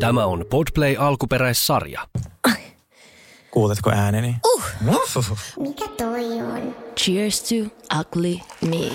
[0.00, 2.08] Tämä on Podplay alkuperäissarja.
[3.50, 4.36] Kuuletko ääneni?
[4.46, 4.62] Uh.
[5.68, 6.76] Mikä toi on?
[7.00, 7.54] Cheers to
[8.00, 8.90] ugly me.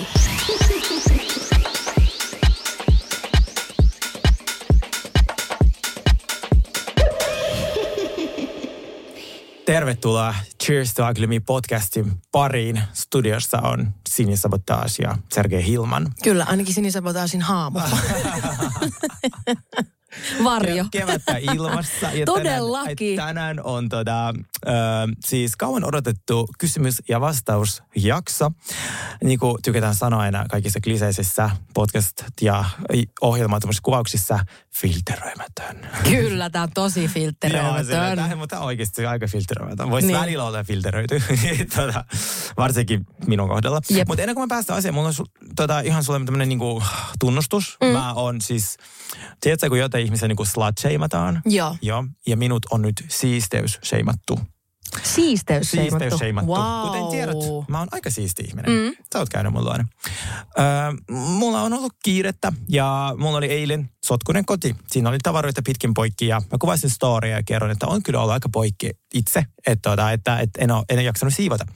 [9.64, 12.82] Tervetuloa Cheers to Ugly Me podcastin pariin.
[12.92, 16.12] Studiossa on Sini Sabotage ja Sergei Hilman.
[16.22, 17.80] Kyllä, ainakin sinisabotaasin haamu.
[20.44, 20.84] Varjo.
[20.90, 22.06] Kevättä ilmassa.
[22.12, 23.16] Ja Todellakin.
[23.16, 24.34] Tänään, tänään on tota, äh,
[25.24, 28.50] siis kauan odotettu kysymys- ja vastausjakso.
[29.24, 32.64] Niin kuin tykätään sanoa aina kaikissa kliseisissä podcast- ja
[33.20, 34.38] ohjelmatoimissa kuvauksissa,
[34.74, 35.88] filteröimätön.
[36.04, 38.16] Kyllä, tämä on tosi Joo, filtteröimätön.
[38.18, 39.90] tämä, mutta oikeasti aika filteröimätön.
[39.90, 40.20] Voisi Niin.
[40.20, 41.22] välillä olla filteröity,
[41.76, 42.04] tota,
[42.56, 43.80] varsinkin minun kohdalla.
[44.06, 45.24] Mutta ennen kuin mä päästään asiaan, mulla on su,
[45.56, 46.82] tota, ihan sulle tämmöinen niinku,
[47.18, 47.76] tunnustus.
[47.80, 47.88] Mm.
[47.88, 48.76] Mä on siis,
[49.40, 51.40] tiedätkö, kun jotain ihmisiä niinku slut-sheimataan?
[51.46, 51.76] Joo.
[51.82, 52.04] Joo.
[52.26, 54.40] Ja minut on nyt siisteys-sheimattu.
[55.02, 56.46] Siisteys Siisteys-sheimattu.
[56.46, 56.86] Wow.
[56.86, 57.36] Kuten tiedät,
[57.68, 58.72] mä oon aika siisti ihminen.
[58.72, 59.04] Mm.
[59.12, 59.84] Sä oot käynyt mulla luona.
[60.58, 64.76] Öö, mulla on ollut kiirettä ja mulla oli eilen sotkunen koti.
[64.90, 68.32] Siinä oli tavaroita pitkin poikki ja mä kuvasin storya ja kerron, että on kyllä ollut
[68.32, 71.66] aika poikki itse, että, että, että, että en, ole, en ole jaksanut siivota.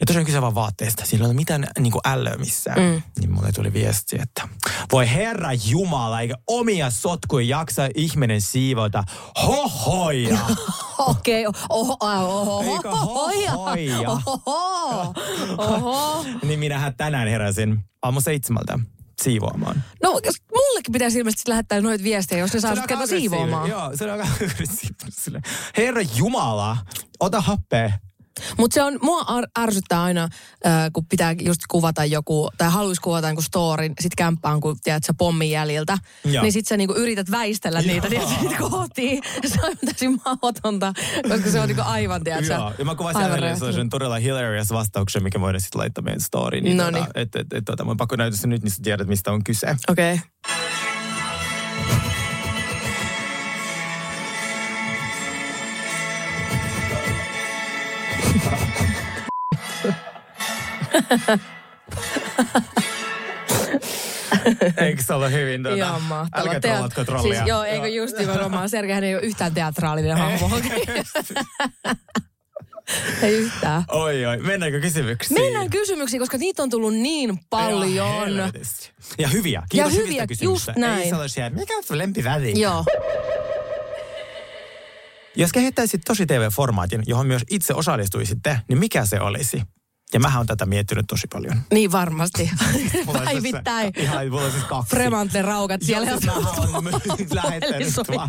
[0.00, 1.06] Ja tosiaan kyse vaan vaatteesta.
[1.06, 2.80] Sillä ei ole mitään niin kuin ällöä missään.
[2.80, 3.02] Mm.
[3.20, 4.48] Niin mulle tuli viesti, että
[4.92, 9.04] voi herra Jumala, eikä omia sotkuja jaksa ihminen siivota.
[9.46, 10.38] Hohoja!
[10.98, 14.08] Okei, oho, oho, Eikö oho, hohoja?
[14.08, 15.14] oho,
[15.58, 16.24] oho.
[16.46, 18.78] niin minähän tänään heräsin aamu seitsemältä
[19.22, 19.84] siivoamaan.
[20.02, 20.10] No,
[20.54, 23.70] mullekin pitäisi ilmeisesti lähettää noita viestejä, jos ne saa sut siivoamaan.
[23.70, 24.26] Joo, se on aika
[25.76, 26.76] Herra Jumala,
[27.20, 27.92] ota happea.
[28.58, 30.22] Mutta se on, mua ar- ärsyttää aina,
[30.66, 35.04] äh, kun pitää just kuvata joku, tai haluaisi kuvata joku storin, sit kämppään, kun tiedät
[35.04, 35.98] sä pommin jäljiltä.
[36.24, 36.42] Joo.
[36.42, 38.28] Niin sit sä niinku yrität väistellä niitä, Joo.
[38.28, 39.22] niin sit kotiin.
[39.54, 40.92] Se on täysin mahdotonta,
[41.28, 43.22] koska se on niinku aivan, tiedät sä, Joo, ja mä kuvasin
[43.58, 46.64] sellaisen todella hilarious vastauksen, mikä voidaan sitten laittaa meidän storyin.
[46.64, 49.32] Niin tota, et, et, et, tota, mun pakko näyttää se nyt, niin sä tiedät, mistä
[49.32, 49.76] on kyse.
[49.88, 50.14] Okei.
[50.14, 50.67] Okay.
[64.76, 65.62] Eikö se ole hyvin?
[65.62, 66.54] Tuota, Ihan mahtavaa.
[66.54, 67.34] Älkää Teat- trollatko trollia.
[67.34, 68.68] Siis joo, eikö just nimenomaan.
[68.68, 70.50] Sergeihän ei ole yhtään teatraalinen hahmo.
[73.22, 73.84] ei yhtään.
[73.88, 74.36] Oi, oi.
[74.36, 75.40] Mennäänkö kysymyksiin?
[75.42, 78.26] Mennään kysymyksiin, koska niitä on tullut niin paljon.
[78.26, 78.90] Helvetisti.
[79.18, 79.62] Ja hyviä.
[79.68, 81.02] Kiitos Ja hyviä, just näin.
[81.02, 82.60] Ei sellaisia, mikä on sun lempiväri?
[82.60, 82.84] Joo.
[85.36, 89.62] Jos kehittäisit tosi TV-formaatin, johon myös itse osallistuisitte, niin mikä se olisi?
[90.12, 91.56] Ja mähän on tätä miettinyt tosi paljon.
[91.72, 92.50] Niin varmasti.
[92.72, 92.92] Siis-
[93.24, 93.92] Päivittäin.
[93.96, 94.90] Ihan, mulla on siis kaksi.
[94.90, 96.06] Fremante raukat siellä.
[96.10, 96.84] Joo, siis mähän on
[97.34, 98.28] lähettänyt vaan.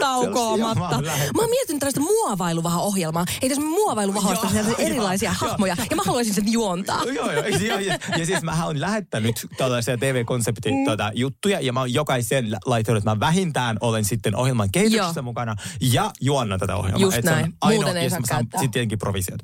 [0.00, 0.80] Taukoamatta.
[0.80, 1.04] Mä oon.
[1.36, 3.24] Mä oon miettinyt tällaista muovailuvaha-ohjelmaa.
[3.42, 4.48] Ei tässä muovailuvahoista
[4.78, 5.76] erilaisia joo, hahmoja.
[5.90, 7.04] Ja mä haluaisin sen juontaa.
[7.04, 7.44] Joo, joo.
[7.44, 10.84] Ja, ja, ja, ja siis mähän on lähettänyt tällaisia TV-konsepti Mm.
[10.84, 15.22] tuota, juttuja ja mä oon jokaisen laittanut, että mä vähintään olen sitten ohjelman kehityksessä Joo.
[15.22, 17.00] mukana ja juonnan tätä ohjelmaa.
[17.00, 17.54] Just Et se on näin.
[17.60, 18.60] Ainoa, Muuten ei ja saa mä käyttää.
[18.60, 19.40] Sitten tietenkin provisiot.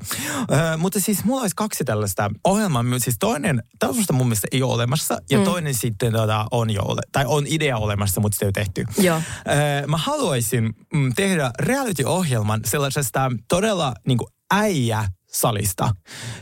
[0.79, 2.85] Mutta siis mulla olisi kaksi tällaista ohjelmaa.
[2.99, 5.45] Siis toinen, tällaista mun mielestä ei ole olemassa ja mm.
[5.45, 9.03] toinen sitten tota, on jo ole, tai on idea olemassa, mutta sitä ei ole tehty.
[9.07, 9.17] Joo.
[9.17, 15.95] Ö, mä haluaisin mm, tehdä reality-ohjelman sellaisesta todella niin kuin äijä salista.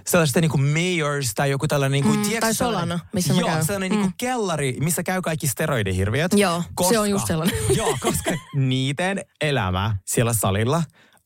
[0.07, 3.65] Sellaista niinku Mayors tai joku tällainen niinku, Mm, tiedätkö, tai Solana, missä mä Joo, käyn.
[3.65, 6.33] sellainen niinku kellari, missä käy kaikki steroidihirviöt.
[6.37, 7.57] Joo, se on just sellainen.
[7.77, 10.83] Joo, koska niiden elämä siellä salilla,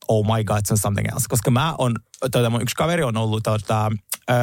[0.07, 1.25] oh my god, se on something else.
[1.29, 1.95] Koska mä on,
[2.31, 3.91] tuota, mun yksi kaveri on ollut tuota,
[4.29, 4.33] ö,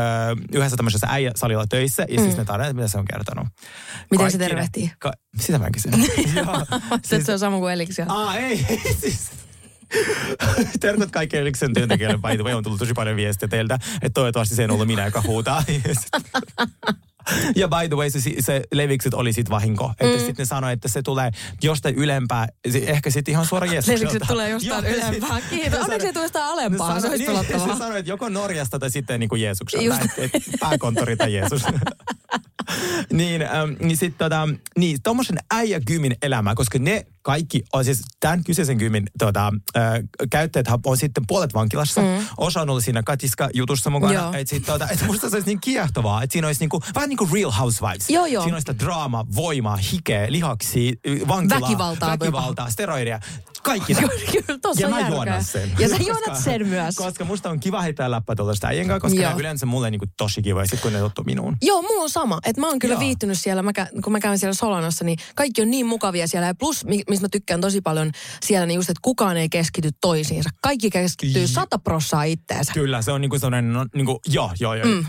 [0.55, 3.45] yhdessä tämmöisessä äijäsalilla töissä, ja siis ne tarinoit, mitä se on kertonut.
[3.45, 3.51] Mm.
[4.11, 4.93] Miten se Kaikki ne- tervehtii?
[4.99, 5.93] Ka- sitä mä kysyn.
[6.37, 6.67] Joo.
[7.05, 7.27] Siis...
[7.27, 8.03] Se on sama kuin Eliksi.
[8.09, 9.31] Aa, ei, ei siis.
[10.81, 14.55] Terkut kaikki Eliksen työntekijöille, by the way, on tullut tosi paljon viestiä teiltä, että toivottavasti
[14.55, 15.63] se en ollut minä, joka huutaa.
[17.57, 19.91] Ja by the way, se, se levikset oli sit vahinko.
[20.01, 20.19] Että mm.
[20.19, 21.31] sitten ne sanoi, että se tulee
[21.63, 24.01] jostain ylempää, se- ehkä sitten ihan suora Jeesukselta.
[24.05, 25.41] Levikset tulee jostain Joo, ylempää.
[25.41, 25.73] se- Kiitos.
[25.73, 26.95] ne Onneksi sanoi- ei tule jostain ne alempaa.
[26.95, 27.61] Se sanoi- olisi niin.
[27.71, 29.99] Se sanoi, että joko Norjasta tai sitten niin kuin Jeesukselta.
[30.19, 31.63] Et, et, pääkonttori tai Jeesus.
[33.13, 34.49] niin, ähm, niin sitten tota,
[34.79, 39.83] niin, tommosen äijägymin elämä, koska ne kaikki on siis tämän kyseisen gymin tota, äh,
[40.31, 42.01] käyttäjät on sitten puolet vankilassa.
[42.01, 42.07] Mm.
[42.37, 44.31] Osa on ollut siinä katiska-jutussa mukana.
[44.39, 47.17] Että sit, tota, et musta se olisi niin kiehtovaa, että siinä olisi niinku, vähän niin
[47.17, 48.11] kuin Real Housewives.
[48.11, 48.43] Joo, joo.
[48.43, 50.93] Siinä olisi sitä draamaa, voimaa, hikeä, lihaksia,
[51.29, 53.21] vankilaa, Väkivaltaa väkivaltaa steroideja.
[53.63, 53.95] Kaikki.
[54.33, 55.17] Kyllä, tossa Ja mä järkeä.
[55.17, 55.71] juonan sen.
[55.79, 56.97] Ja sä Koska- juonat sen myös.
[56.97, 59.33] Koska musta on kiva heittää läppä tuolla sitä äijän kanssa, koska Joo.
[59.33, 61.57] ne yleensä mulle niinku tosi kiva, ja sit kun ne tottuu minuun.
[61.63, 62.39] Joo, mulla on sama.
[62.45, 63.01] Että mä oon kyllä Joo.
[63.01, 66.47] viihtynyt siellä, mä kä- kun mä käyn siellä Solanossa, niin kaikki on niin mukavia siellä.
[66.47, 68.11] Ja plus, mistä mä tykkään tosi paljon
[68.43, 70.51] siellä, niin just, että kukaan ei keskity toisiinsa.
[70.63, 72.73] Kaikki keskittyy sata prossaa itteensä.
[72.73, 74.87] Kyllä, se on niinku sellainen, no, niinku, joo, joo, joo.
[74.87, 75.05] Mm.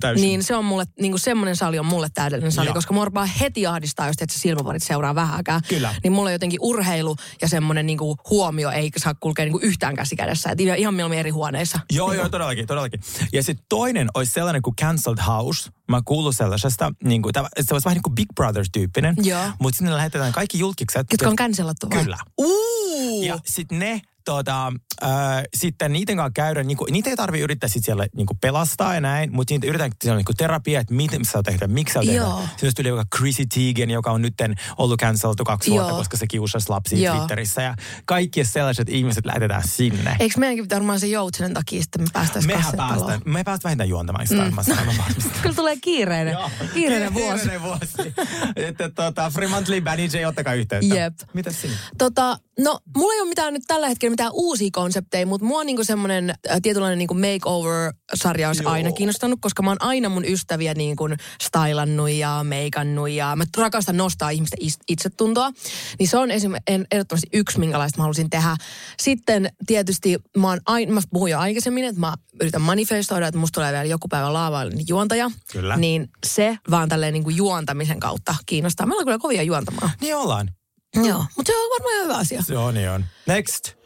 [0.00, 0.22] Täysin.
[0.22, 2.74] Niin se on mulle, niin kuin semmoinen sali on mulle täydellinen sali, Joo.
[2.74, 5.60] koska mua heti ahdistaa just, että se silmäparit seuraa vähäkään.
[5.68, 5.94] Kyllä.
[6.02, 9.96] Niin mulle jotenkin urheilu ja semmoinen niin kuin huomio ei saa kulkea niin kuin yhtään
[9.96, 10.50] käsi kädessä.
[10.50, 11.80] Et ihan mieluummin eri huoneissa.
[11.92, 13.00] Joo, joo, todellakin, todellakin.
[13.32, 15.70] Ja sitten toinen olisi sellainen kuin Cancelled House.
[15.88, 19.14] Mä oon kuullut sellaisesta, niin kuin, se olisi vähän niin kuin Big Brother-tyyppinen.
[19.22, 19.44] Joo.
[19.58, 21.06] Mutta sinne lähetetään kaikki julkikset.
[21.12, 22.02] Jotka on cancelattu vai?
[22.02, 22.18] Kyllä.
[22.38, 23.24] Uuu!
[23.24, 24.72] Ja sitten ne, tota,
[25.02, 29.00] äh, sitten niiden kanssa käydä, niinku, niitä ei tarvitse yrittää sit siellä niinku pelastaa ja
[29.00, 32.26] näin, mutta niitä yritetään siellä on niinku terapia, että miten sä tehdä, miksi sä tehdä.
[32.50, 34.34] Sitten tuli vaikka Chrissy Teigen, joka on nyt
[34.78, 35.98] ollut canceltu kaksi vuotta, Joo.
[35.98, 37.16] koska se kiusasi lapsia Joo.
[37.16, 37.62] Twitterissä.
[37.62, 37.74] Ja
[38.04, 40.16] kaikki sellaiset ihmiset lähetetään sinne.
[40.20, 43.88] Eikö meidänkin pitää varmaan se joutsenen takia sitten me päästäisiin Mehän päästään, me päästään vähintään
[43.88, 44.54] juontamaan sitä, mm.
[44.54, 44.94] mä sanon.
[45.42, 46.36] Kyllä tulee kiireinen,
[46.74, 47.40] kiireinen vuosi.
[47.40, 48.14] Kiireinen vuosi.
[48.56, 50.94] että tota, Fremantly Banijay, ottakaa yhteyttä.
[50.94, 51.14] Jep.
[51.32, 51.76] Mitäs sinne?
[51.98, 55.84] Tota, no, mulla ei ole mitään nyt tällä hetkellä mitään uusia konsepteja, mutta mua niinku
[55.84, 58.72] semmoinen äh, tietynlainen niinku makeover-sarja olisi Joo.
[58.72, 61.08] aina kiinnostanut, koska mä oon aina mun ystäviä niinku
[61.42, 65.50] stylannut ja meikannut ja mä rakastan nostaa ihmisten is- itsetuntoa.
[65.98, 68.56] Niin se on esim- en, ehdottomasti yksi, minkälaista mä haluaisin tehdä.
[68.98, 73.54] Sitten tietysti mä oon aina, mä puhuin jo aikaisemmin, että mä yritän manifestoida, että musta
[73.54, 75.30] tulee vielä joku päivä laavaille juontaja.
[75.52, 75.76] Kyllä.
[75.76, 78.86] Niin se vaan tälleen niinku juontamisen kautta kiinnostaa.
[78.86, 79.90] Meillä on kyllä kovia juontamaan.
[80.00, 80.50] Niin ollaan.
[80.96, 82.42] Joo, mutta se on varmaan hyvä asia.
[82.42, 83.04] Se on, niin on.
[83.26, 83.83] Next.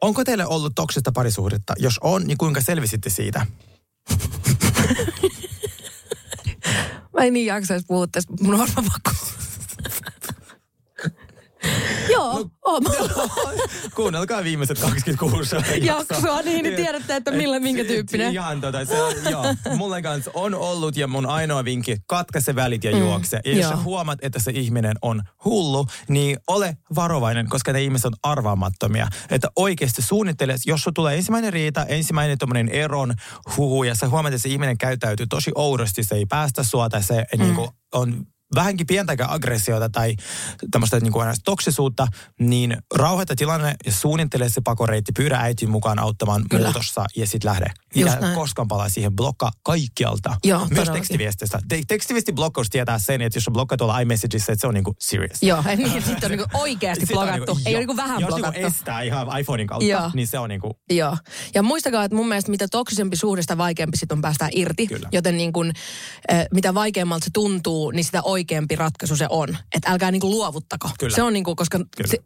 [0.00, 1.74] Onko teille ollut toksista parisuhdetta?
[1.78, 3.46] Jos on, niin kuinka selvisitte siitä?
[7.12, 9.10] Mä en niin jaksaisi puhua tästä, mun on pakko.
[12.12, 12.82] Joo, on.
[13.96, 18.32] Kuunnelkaa viimeiset 26 Jaksoa, niin, niin tiedätte, että millä, minkä tyyppinen.
[18.32, 19.44] Ihan tota, se on, joo.
[19.76, 23.40] Mulle kanssa on ollut ja mun ainoa vinkki, katkaise välit ja juokse.
[23.44, 28.04] Ja jos sä huomaat, että se ihminen on hullu, niin ole varovainen, koska ne ihmiset
[28.04, 29.08] on arvaamattomia.
[29.30, 33.14] Että oikeasti suunnittele, jos sulla tulee ensimmäinen riita, ensimmäinen tommonen eron
[33.56, 37.02] huhu ja sä huomaat, että se ihminen käyttäytyy tosi oudosti, se ei päästä sua tai
[37.02, 37.42] se mm.
[37.42, 40.14] niin kuin, on vähänkin pientäkään aggressiota tai
[40.70, 42.06] tämmöistä niin kuin toksisuutta,
[42.40, 46.64] niin rauhoita tilanne ja suunnittele se pakoreitti, pyydä äitin mukaan auttamaan Kyllä.
[46.64, 47.66] muutossa ja sitten lähde.
[47.94, 50.36] Ja koskaan palaa siihen, blokkaa kaikkialta.
[50.44, 50.94] Joo, Myös todellakin.
[50.94, 51.58] tekstiviestistä.
[51.68, 55.42] Te- tekstiviestiblokkaus tietää sen, että jos blokkaat tuolla iMessageissa, että se on niinku serious.
[55.42, 57.54] Joo, niin, sitten on niinku oikeasti Sit on blokattu.
[57.54, 57.78] niinku- Ei joo.
[57.78, 58.60] ole niinku vähän jos blokattu.
[58.60, 60.10] Jos estää ihan iPhonein kautta, Joo.
[60.14, 60.78] niin se on niinku...
[60.90, 61.16] Joo.
[61.54, 64.86] Ja muistakaa, että mun mielestä mitä toksisempi suhde, sitä vaikeampi sit on päästää irti.
[64.86, 65.08] Kyllä.
[65.12, 65.72] Joten niin kun,
[66.32, 69.56] äh, mitä vaikeammalta se tuntuu, niin sitä oikeampi ratkaisu se on.
[69.74, 70.90] Että älkää niin kuin luovuttako.
[70.98, 71.16] Kyllä.
[71.16, 71.80] Se on niin kuin, koska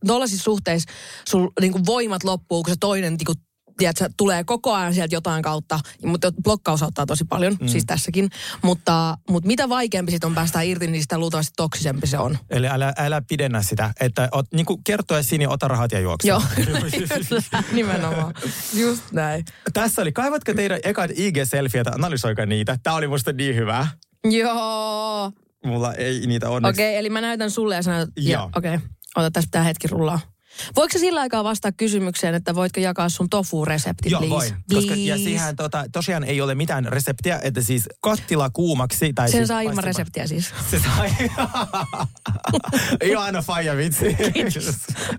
[0.06, 0.93] tuollaisissa suhteissa
[1.28, 3.38] sul niin kuin voimat loppuu, kun se toinen niin kuin,
[3.78, 7.69] tiedätkö, tulee koko ajan sieltä jotain kautta, mutta blokkaus auttaa tosi paljon, mm.
[7.69, 8.31] siis tässäkin.
[8.62, 12.38] Mutta, mutta mitä vaikeampi sit on päästää irti, niin sitä luultavasti toksisempi se on.
[12.50, 16.28] Eli älä, älä pidennä sitä, että ot, niinku kertoa siinä, ota rahat ja juokse.
[16.28, 16.43] Joo,
[17.72, 18.34] nimenomaan.
[18.75, 19.44] Just näin.
[19.72, 22.78] Tässä oli, kaivatko teidän ekat IG-selfietä, analysoikaa niitä.
[22.82, 23.87] Tämä oli musta niin hyvä.
[24.25, 25.32] Joo.
[25.64, 26.81] Mulla ei niitä onneksi.
[26.81, 28.50] Okei, okay, eli mä näytän sulle ja sanot, Joo.
[28.56, 28.88] okei, okay.
[29.16, 30.20] ota tässä pitää hetki rullaa.
[30.76, 34.34] Voiko sä sillä aikaa vastaa kysymykseen, että voitko jakaa sun tofu-resepti, Joo, please?
[34.34, 34.64] voin.
[34.75, 35.25] Koska, ja Please.
[35.25, 39.12] siihen tota, tosiaan ei ole mitään reseptiä, että siis kattila kuumaksi.
[39.12, 40.52] Tai Sen siis saa ilman reseptiä siis.
[40.70, 41.11] Se sai.
[43.11, 44.16] Ihana faija vitsi.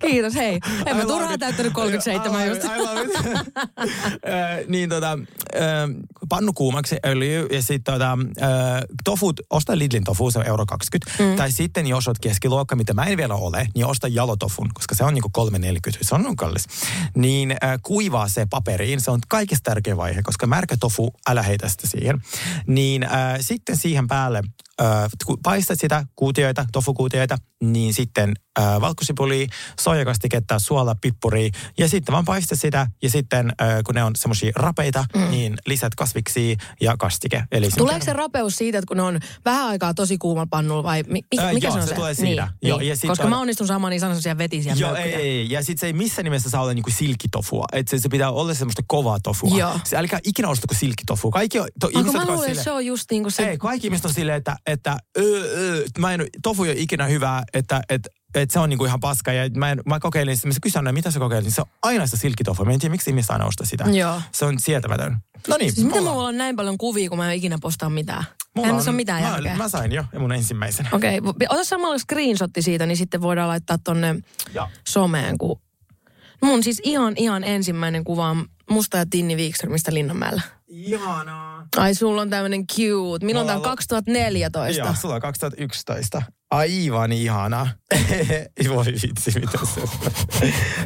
[0.01, 0.59] Kiitos, hei.
[0.85, 1.39] En mä it.
[1.39, 2.61] täyttänyt 37 I just.
[4.67, 5.19] niin tota,
[6.29, 8.17] pannu kuumaksi öljy ja sitten tota,
[9.03, 11.23] tofut, osta Lidlin tofu, se on euro 20.
[11.23, 11.35] Mm.
[11.35, 15.03] Tai sitten jos oot keskiluokka, mitä mä en vielä ole, niin osta jalotofun, koska se
[15.03, 16.65] on niinku 3,40, se on kallis.
[17.15, 21.69] Niin ö, kuivaa se paperiin, se on kaikista tärkeä vaihe, koska märkä tofu, älä heitä
[21.69, 22.21] sitä siihen.
[22.67, 23.07] Niin ö,
[23.39, 24.43] sitten siihen päälle
[24.81, 24.86] ö,
[25.25, 29.48] kun paistat sitä kuutioita, tofukuutioita, niin sitten ö, valkosipuli,
[29.79, 34.51] soijakastiketta, suola, pippuri ja sitten vaan paistat sitä ja sitten ö, kun ne on semmoisia
[34.55, 35.31] rapeita, mm.
[35.31, 37.43] niin lisät kasviksi ja kastike.
[37.51, 41.03] Eli Tuleeko se rapeus siitä, että kun ne on vähän aikaa tosi kuumalla pannulla vai
[41.07, 41.95] mi- mi- Ää, mikä joo, se on se se?
[41.95, 42.48] tulee siitä.
[42.62, 42.89] Niin, Joo, niin.
[42.89, 45.50] ja sit Koska on- mä onnistun saamaan niin sellaisia vetisiä Joo, ei, ei.
[45.50, 47.65] Ja sitten se ei missään nimessä saa olla niinku silkkitofua.
[47.74, 49.57] Että se, se pitää olla semmoista kovaa tofua.
[49.57, 49.79] Joo.
[49.83, 51.31] Se, älkää ikinä ostako silkkitofua.
[51.31, 53.50] Kaikki on, to, Onko mä luulen, että silleen- se on just niin kuin se...
[53.50, 57.05] Ei, kaikki ihmiset on silleen, että, että öö, öö, mä en, tofu ei ole ikinä
[57.05, 59.33] hyvää, että, että että se on niinku ihan paska.
[59.33, 62.05] Ja mä, en, mä kokeilin, mä kysyin aina, mitä sä kokeilit, niin se on aina
[62.05, 62.65] sitä silkkitofua.
[62.65, 63.83] Mä en tiedä, miksi ihmiset aina ostaa sitä.
[63.91, 64.21] Joo.
[64.31, 65.17] Se on sietämätön.
[65.47, 68.23] No niin, Siis miten mulla on näin paljon kuvia, kun mä en ikinä postaa mitään?
[68.57, 69.55] Eihän tässä ole mitään mä, järkeä.
[69.55, 70.88] mä sain jo mun ensimmäisen.
[70.91, 71.47] Okei, okay.
[71.49, 74.15] ota samalla screenshotti siitä, niin sitten voidaan laittaa tonne
[74.53, 74.69] Ja.
[74.88, 75.61] someen, kun...
[76.41, 80.41] Mun siis ihan, ihan ensimmäinen kuva on musta ja Tinni Wikströmistä Linnanmäellä.
[80.69, 81.67] Ihanaa.
[81.77, 83.25] Ai, sulla on tämmönen cute.
[83.25, 84.81] Milloin tää on Mulla on- 2014?
[84.81, 86.21] Joo, sulla on 2011.
[86.51, 87.67] Aivan ihana.
[88.75, 89.81] Voi vitsi, mitä se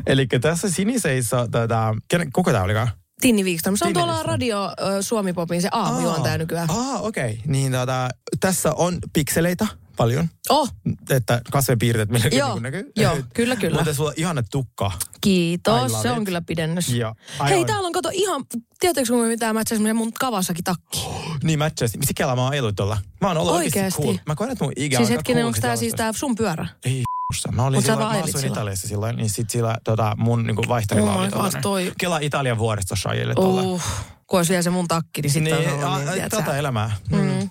[0.07, 2.89] Eli tässä siniseissä, tätä, kenen, kuka tämä olikaan?
[3.21, 3.75] Tinni Wikström.
[3.75, 4.31] Se on Tinni tuolla Wikström.
[4.31, 4.69] Radio
[5.01, 6.69] Suomi Popin se aamujuontaja nykyään.
[6.69, 7.31] Ah, okei.
[7.31, 7.37] Okay.
[7.47, 8.09] Niin tota,
[8.39, 10.69] tässä on pikseleitä paljon, Oh,
[11.09, 12.91] että kasvenpiirteet milläkin Joo, niin näkyy.
[12.95, 13.77] joo, kyllä, kyllä.
[13.77, 14.91] Mutta sulla on ihana tukka.
[15.21, 16.01] Kiitos.
[16.01, 16.89] Se on kyllä pidennys.
[16.89, 17.65] Joo, Hei, aivan.
[17.65, 18.45] täällä on kato ihan,
[18.79, 21.05] tiedättekö kun mitä mä itse mun kavassakin takki?
[21.43, 21.97] Niin matchasi.
[21.97, 22.97] Miksi kela mä oon ellut tuolla?
[23.21, 24.01] Mä oon ollut oikeasti Oikeesti?
[24.01, 24.15] cool.
[24.27, 26.67] Mä koen, että mun ikä on Siis hetkinen, cool onko tää siis tää sun pyörä?
[26.85, 27.03] Ei.
[27.51, 28.51] Mä olin silloin, mä asuin silloin.
[28.51, 31.61] Italiassa silloin, niin sit sillä tota, mun niinku vaihtarilla Oh oli God, tollanen.
[31.61, 33.61] toi- Kela Italian vuoristo shajille tuolla.
[33.61, 33.81] Uh,
[34.27, 36.91] kun olisi vielä se mun takki, niin sitten Niin, on ollut niin, a- tota elämää.
[37.11, 37.49] Mm.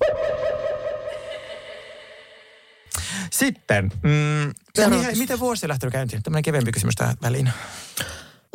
[3.33, 4.53] Sitten, mm,
[5.19, 6.23] miten vuosi on lähtenyt käyntiin?
[6.23, 7.51] Tämmöinen keveämpi kysymys tähän väliin.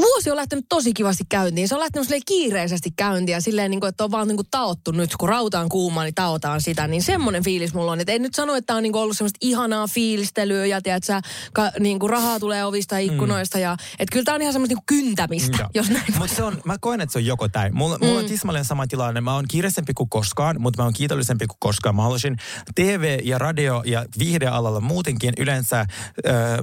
[0.02, 1.68] Vuosi on lähtenyt tosi kivasti käyntiin.
[1.68, 4.48] Se on lähtenyt silleen kiireisesti käyntiin ja silleen, niin kuin, että on vaan niin kuin
[4.52, 6.88] taottu nyt, kun rauta on kuuma, niin taotaan sitä.
[6.88, 8.00] Niin semmoinen fiilis mulla on.
[8.00, 11.22] Että en nyt sano, että on niin kuin ollut semmoista ihanaa fiilistelyä ja tiedätkö,
[11.54, 13.60] ka, niin kuin rahaa tulee ovista ja ikkunoista.
[13.60, 15.70] Ja, että kyllä tää on ihan semmoista niin kuin kyntämistä, Joo.
[15.74, 17.72] jos näin Mutta se on, mä koen, että se on joko tai.
[17.72, 18.20] Mulla, mulla Mm.
[18.20, 19.22] on tismalleen sama tilanne.
[19.22, 21.96] Mä oon kiireisempi kuin koskaan, mutta mä oon kiitollisempi kuin koskaan.
[21.96, 22.38] Mä haluaisin
[22.76, 25.88] TV- ja radio- ja viihdealalla muutenkin yleensä äh,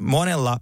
[0.00, 0.56] monella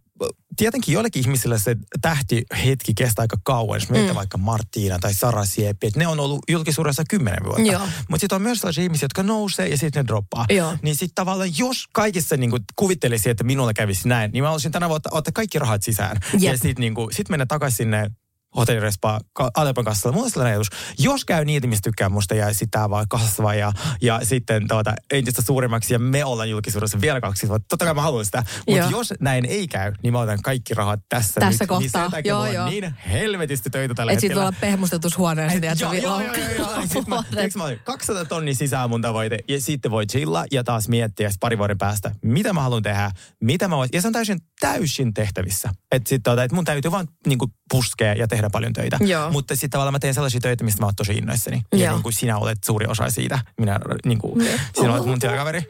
[0.56, 3.76] Tietenkin joillekin ihmisille se tähtihetki kestää aika kauan.
[3.76, 4.14] Jos mm.
[4.14, 7.88] vaikka Marttiina tai Sara Sieppi, että ne on ollut julkisuudessa kymmenen vuotta.
[8.08, 10.46] Mutta sitten on myös sellaisia ihmisiä, jotka nousee ja sitten ne droppaa.
[10.50, 10.76] Joo.
[10.82, 14.88] Niin sitten tavallaan, jos kaikissa niin kuvittelisi, että minulla kävisi näin, niin mä haluaisin tänä
[14.88, 16.16] vuonna ottaa kaikki rahat sisään.
[16.32, 16.42] Jep.
[16.42, 18.10] Ja sitten niin sit mennä takaisin sinne
[18.56, 20.12] hotellirespaa ka- Alepan kassalla.
[20.14, 20.68] Mulla on sellainen ajatus,
[20.98, 25.42] jos käy niitä, mistä tykkää musta ja sitä vaan kasvaa ja, ja sitten tuota, entistä
[25.42, 27.66] suuremmaksi ja me ollaan julkisuudessa vielä kaksi vuotta.
[27.68, 28.42] Totta kai mä haluan sitä.
[28.68, 31.68] Mutta jos näin ei käy, niin mä otan kaikki rahat tässä, Tässä nyt.
[31.68, 31.80] kohtaa.
[31.80, 32.68] Niin sen takia Joo, joo.
[32.68, 34.42] niin helvetisti töitä tällä sit hetkellä.
[34.42, 36.82] voi olla pehmustetussa huoneessa, tiedätkö, Joo, joo, joo, joo, joo.
[36.82, 39.38] Sitten mä, tiedätkö mä olin 200 tonnia sisään mun tavoite.
[39.48, 43.68] Ja sitten voi chilla ja taas miettiä pari vuoden päästä, mitä mä haluan tehdä, mitä
[43.68, 43.96] mä voisin.
[43.96, 45.70] Ja se on täysin, täysin tehtävissä.
[45.92, 48.98] Että sit tota, et mun täytyy vaan niinku puskea ja tehdä paljon töitä.
[49.00, 49.30] Joo.
[49.30, 51.62] Mutta sitten tavallaan mä teen sellaisia töitä, mistä mä oon tosi innoissani.
[51.72, 53.38] Ja niin kuin sinä olet suuri osa siitä.
[53.58, 55.62] Minä niin kuin, sinä olet mun työkaveri.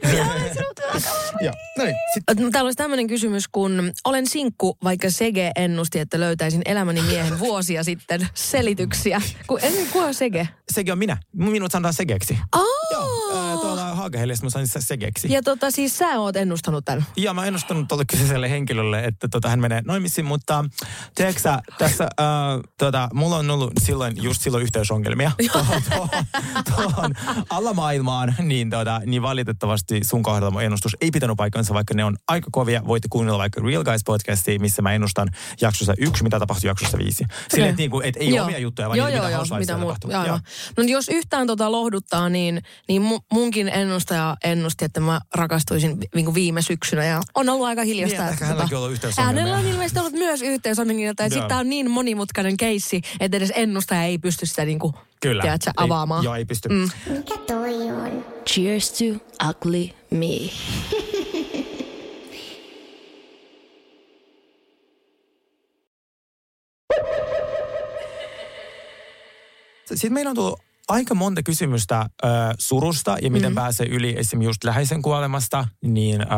[1.41, 2.53] Joo, no niin.
[2.53, 7.85] Täällä olisi tämmöinen kysymys, kun olen sinkku, vaikka Sege ennusti, että löytäisin elämäni miehen vuosia
[7.85, 9.23] sitten selityksiä.
[9.47, 10.49] Kun en kuka on Sege?
[10.73, 11.17] sekin on minä.
[11.33, 12.39] Minut sanotaan segeksi.
[12.57, 12.82] Oh!
[14.03, 15.33] Haagaheliassa mä sain se segeksi.
[15.33, 17.07] Ja tota, siis sä oot ennustanut tämän.
[17.17, 20.65] Ja mä oon ennustanut tuolle kyseiselle henkilölle, että tota, hän menee naimisiin, mutta
[21.15, 26.09] tiedätkö sä, tässä, äh, tota, mulla on ollut silloin, just silloin yhteysongelmia tuohon, tuohon,
[26.77, 27.15] tuohon
[27.51, 32.17] alamaailmaan, niin, tota, niin valitettavasti sun kohdalla mun ennustus ei pitänyt paikkansa, vaikka ne on
[32.29, 32.83] aika kovia.
[32.87, 35.29] Voitte kuunnella vaikka Real Guys podcastia, missä mä ennustan
[35.61, 37.25] jaksossa yksi, mitä tapahtui jaksossa viisi.
[37.51, 38.45] Silleen, että, niinku, et ei Joo.
[38.47, 40.11] omia juttuja, vaan joo, niitä, joo, mitä joo, mitä muu- tapahtuu.
[40.11, 40.39] joo, Joo.
[40.77, 46.09] No jos yhtään tota lohduttaa, niin, niin mu- munkin ennustaja ennusti, että mä rakastuisin vi-
[46.15, 47.05] niin kuin viime syksynä.
[47.05, 48.23] Ja on ollut aika hiljasta.
[48.23, 48.99] Niin, että hänelläkin on ollut.
[49.17, 51.09] Hänellä on ilmeisesti ollut myös yhteysongelmia.
[51.11, 55.43] Sitten tämä on niin monimutkainen keissi, että edes ennustaja ei pysty sitä niin kuin, Kyllä.
[55.43, 56.25] tiedätkö, Ei- avaamaan.
[56.25, 56.69] Joo, ei pysty.
[56.69, 56.91] Mm.
[57.07, 58.25] Mikä toi on?
[58.49, 59.05] Cheers to
[59.49, 60.51] ugly me.
[69.95, 72.09] Sitten meillä on tullut aika monta kysymystä äh,
[72.59, 73.55] surusta ja miten mm.
[73.55, 75.69] pääsee yli esimerkiksi just läheisen kuolemasta.
[75.85, 76.29] Niin äh,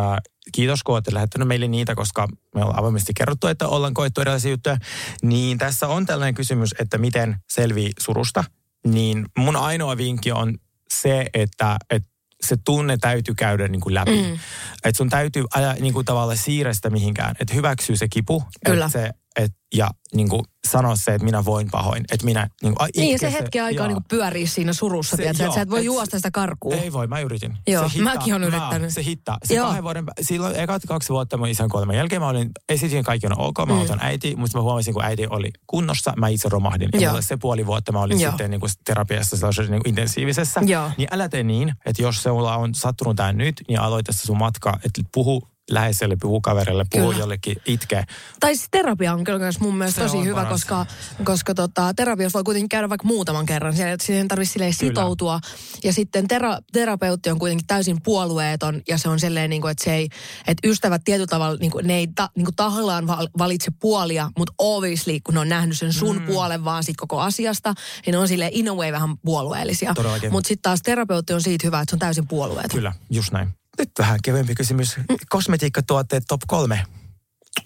[0.53, 4.51] kiitos, kun olette lähettänyt meille niitä, koska me ollaan avoimesti kerrottu, että ollaan koettu erilaisia
[4.51, 4.77] juttuja.
[5.23, 8.45] Niin tässä on tällainen kysymys, että miten selvii surusta.
[8.87, 10.59] Niin mun ainoa vinkki on
[10.91, 14.23] se, että, että se tunne täytyy käydä niin kuin läpi.
[14.23, 14.39] Mm.
[14.85, 17.37] Että sun täytyy aja, niin kuin tavallaan siirrä sitä mihinkään.
[17.41, 18.45] Että hyväksyy se kipu.
[18.67, 18.87] Kyllä.
[18.87, 19.11] Että se,
[19.41, 22.05] et, ja niin kuin sanoa se, että minä voin pahoin.
[22.13, 25.49] Että minä niin kuin, Niin, se hetki aikaa niin pyörii siinä surussa, Se- tiedätkö, joo,
[25.49, 26.75] että sä et voi et- juosta sitä karkuun.
[26.75, 27.57] Ei voi, mä yritin.
[27.67, 28.93] Joo, se mäkin oon mä- yrittänyt.
[28.95, 29.39] se hittaa.
[29.45, 29.67] Se Joo.
[29.67, 33.39] kahden vuoden, silloin ekat kaksi vuotta mun isän kuoleman jälkeen mä olin, esitin kaikki on
[33.41, 33.79] ok, mä Mm.
[33.79, 36.89] autan äiti, mutta mä huomasin, kun äiti oli kunnossa, mä itse romahdin.
[37.01, 38.31] Ja mulle se puoli vuotta mä olin Joo.
[38.33, 40.61] sitten niin kuin terapiassa sellaisessa niin kuin intensiivisessä.
[40.67, 40.91] Joo.
[40.99, 44.39] Niin älä tee niin, että jos sulla on sattunut tämä nyt, niin aloita se sun
[44.39, 47.23] matka, että puhu läheiselle, puhuu kaverille, puhuu Kyllä.
[47.23, 48.05] jollekin, itkee.
[48.41, 50.53] Tai siis terapia on kyllä myös mun mielestä Se tosi hyvä, paras.
[50.53, 50.87] koska,
[51.25, 53.75] koska tota, terapiassa voi kuitenkin käydä vaikka muutaman kerran.
[53.77, 54.73] Siihen silleen Kyllä.
[54.73, 55.41] sitoutua.
[55.85, 59.85] Ja sitten tera, terapeutti on kuitenkin täysin puolueeton ja se on silleen, niin kuin, että,
[59.85, 60.09] se ei,
[60.47, 64.31] että ystävät tietyllä tavalla, niin kuin, ne ei ta, niin kuin tahallaan val- valitse puolia,
[64.39, 66.27] mutta obviously, kun ne on nähnyt sen sun mm.
[66.27, 67.75] puolen vaan sit koko asiasta,
[68.07, 69.95] niin ne on silleen in a way vähän puolueellisia.
[70.31, 72.71] Mutta sitten taas terapeutti on siitä hyvä, että se on täysin puolueeton.
[72.71, 73.49] Kyllä, just näin.
[73.79, 74.97] Nyt vähän kevyempi kysymys.
[75.29, 76.87] Kosmetiikkatuotteet top kolme.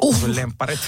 [0.03, 0.21] Uh.
[0.21, 0.81] Sun Lemparit.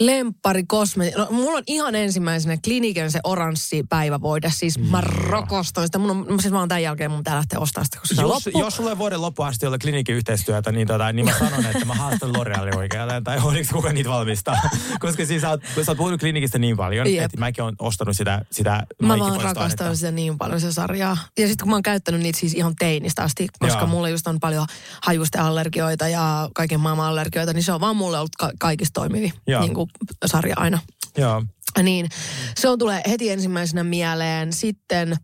[0.00, 1.16] Lemppari kosmeti.
[1.18, 4.50] No, mulla on ihan ensimmäisenä kliniken se oranssi päivävoide.
[4.54, 5.98] Siis mä rakastan sitä.
[5.98, 8.58] Mun on, siis mä oon tämän jälkeen mun pitää lähteä ostamaan sitä, koska Jos, loppu.
[8.58, 11.84] jos sulla ei vuoden loppuun asti olla klinikin yhteistyötä, niin, tota, niin mä sanon, että
[11.84, 14.56] mä haastan L'Orealin oikealle, tai oliko kuka niitä valmistaa.
[15.00, 17.24] Koska siis sä oot, sä oot puhunut klinikistä niin paljon, Jep.
[17.24, 21.16] että mäkin oon ostanut sitä, sitä Mä vaan rakastan sitä niin paljon, se sarjaa.
[21.38, 23.86] Ja sitten kun mä oon käyttänyt niitä siis ihan teinistä asti, koska Joo.
[23.86, 24.66] mulla just on paljon
[25.02, 29.60] hajusteallergioita ja kaiken maailman allergioita, niin se on vaan mulle ollut ka- kaikista toimivi Joo.
[29.60, 29.90] niin kuin
[30.26, 30.78] sarja aina.
[31.16, 31.42] Joo.
[31.82, 32.08] Niin,
[32.56, 34.52] se on tulee heti ensimmäisenä mieleen.
[34.52, 35.16] Sitten,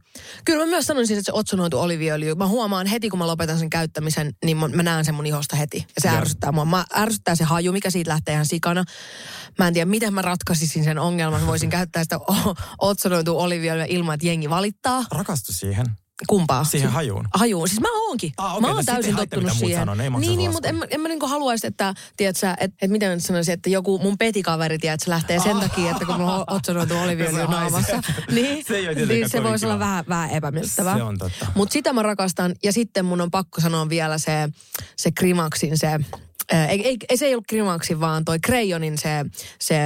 [0.44, 3.70] kyllä mä myös sanoisin, että se otsonoitu oliviöljy, mä huomaan heti, kun mä lopetan sen
[3.70, 5.76] käyttämisen, niin mä, mä näen sen mun ihosta heti.
[5.78, 6.16] Ja se Joo.
[6.16, 6.64] ärsyttää mua.
[6.64, 8.84] Mä, ärsyttää se haju, mikä siitä lähtee ihan sikana.
[9.58, 11.46] Mä en tiedä, miten mä ratkaisisin sen ongelman.
[11.46, 12.20] Voisin käyttää sitä
[12.78, 15.04] otsonoitu oliviöljyä ilman, että jengi valittaa.
[15.10, 15.86] Rakastu siihen.
[16.26, 16.64] Kumpaa?
[16.64, 17.28] Siihen hajuun.
[17.34, 17.68] Hajuun.
[17.68, 18.32] Siis mä oonkin.
[18.36, 19.78] Ah, okei, mä no oon ei täysin tottunut siihen.
[19.78, 22.88] sanoo, ne ei niin, niin mutta en, en mä niinku haluaisi, että, tiedätkö, että, että
[22.88, 26.34] miten mä sanoisin, että joku mun petikaveri, tiedätkö, se lähtee sen takia, että kun mulla
[26.38, 28.02] on otsonoitu oliviöljy naamassa.
[28.30, 30.96] Niin, Se ei niin se voisi olla vähän, vähän epämiellyttävää.
[30.96, 31.46] Se on totta.
[31.54, 32.54] Mutta sitä mä rakastan.
[32.62, 34.48] Ja sitten mun on pakko sanoa vielä se,
[34.96, 36.00] se Krimaksin se,
[36.52, 39.08] ei, ei, ei, se ei ollut Krimaksin, vaan toi Crayonin se,
[39.60, 39.76] se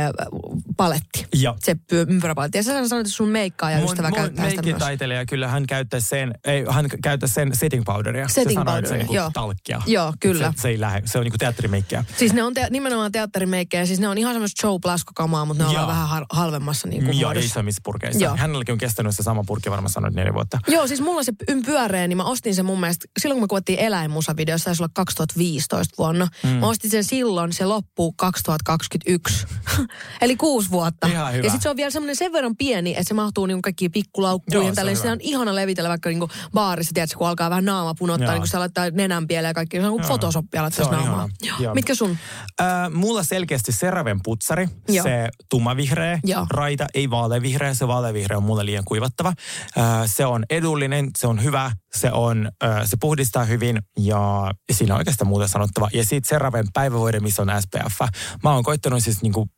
[0.76, 1.26] paletti.
[1.34, 1.56] Joo.
[1.60, 2.58] Se ympyräpaletti.
[2.58, 4.66] Ja sä sanoit, että sun meikkaa ja ystävä mun, mun käyttää sitä myös.
[4.66, 8.28] meikkitaiteilija, kyllä hän käyttää sen, ei, hän käyttää sen setting powderia.
[8.28, 9.24] Setting se powderia, on joo.
[9.24, 9.82] niinku talkkia.
[9.86, 10.52] Joo, kyllä.
[10.56, 12.04] Se, se ei lähde, se on niinku teatterimeikkiä.
[12.16, 14.80] Siis ne on te- nimenomaan teatterimeikkejä, siis ne on ihan semmoista show
[15.14, 15.86] kamaa mutta ne on Joo.
[15.86, 18.24] vähän har- halvemmassa niin kuin Joo, isommissa purkeissa.
[18.24, 18.36] Joo.
[18.36, 20.58] Hänelläkin on kestänyt se sama purkki varmaan sanoit neljä vuotta.
[20.68, 23.48] Joo, siis mulla se ym- pyöreä, niin mä ostin sen mun mielestä, silloin kun me
[23.48, 26.28] kuvattiin eläinmusavideo, se taisi olla 2015 vuonna.
[26.42, 26.51] Mm.
[26.60, 29.46] Mä ostin sen silloin, se loppuu 2021.
[30.22, 31.06] Eli kuusi vuotta.
[31.06, 31.44] Ihan hyvä.
[31.44, 34.66] Ja sitten se on vielä semmoinen sen verran pieni, että se mahtuu niin kaikkiin pikkulaukkuihin.
[34.66, 35.12] Joo, se on hyvä.
[35.12, 38.32] on ihana levitellä vaikka niin baarissa, tiedätkö, kun alkaa vähän naama punottaa, Joo.
[38.32, 39.80] niin kun se laittaa nenän pieleen ja kaikki.
[39.80, 41.28] Se on kuin Se laittaisi on naamaa.
[41.60, 41.74] Joo.
[41.74, 42.16] Mitkä sun?
[42.60, 45.02] Äh, mulla selkeästi CeraVen putsari, Joo.
[45.02, 46.46] se tummanvihreä Joo.
[46.50, 49.32] raita, ei vaaleanvihreä, se vaaleanvihreä on mulle liian kuivattava.
[49.78, 54.94] Äh, se on edullinen, se on hyvä, se, on, äh, se puhdistaa hyvin ja siinä
[54.94, 55.88] on oikeastaan muuta sanottava.
[55.92, 58.00] Ja sitten CeraVen päivävoide, missä on SPF.
[58.42, 59.48] Mä oon koittanut siis niinku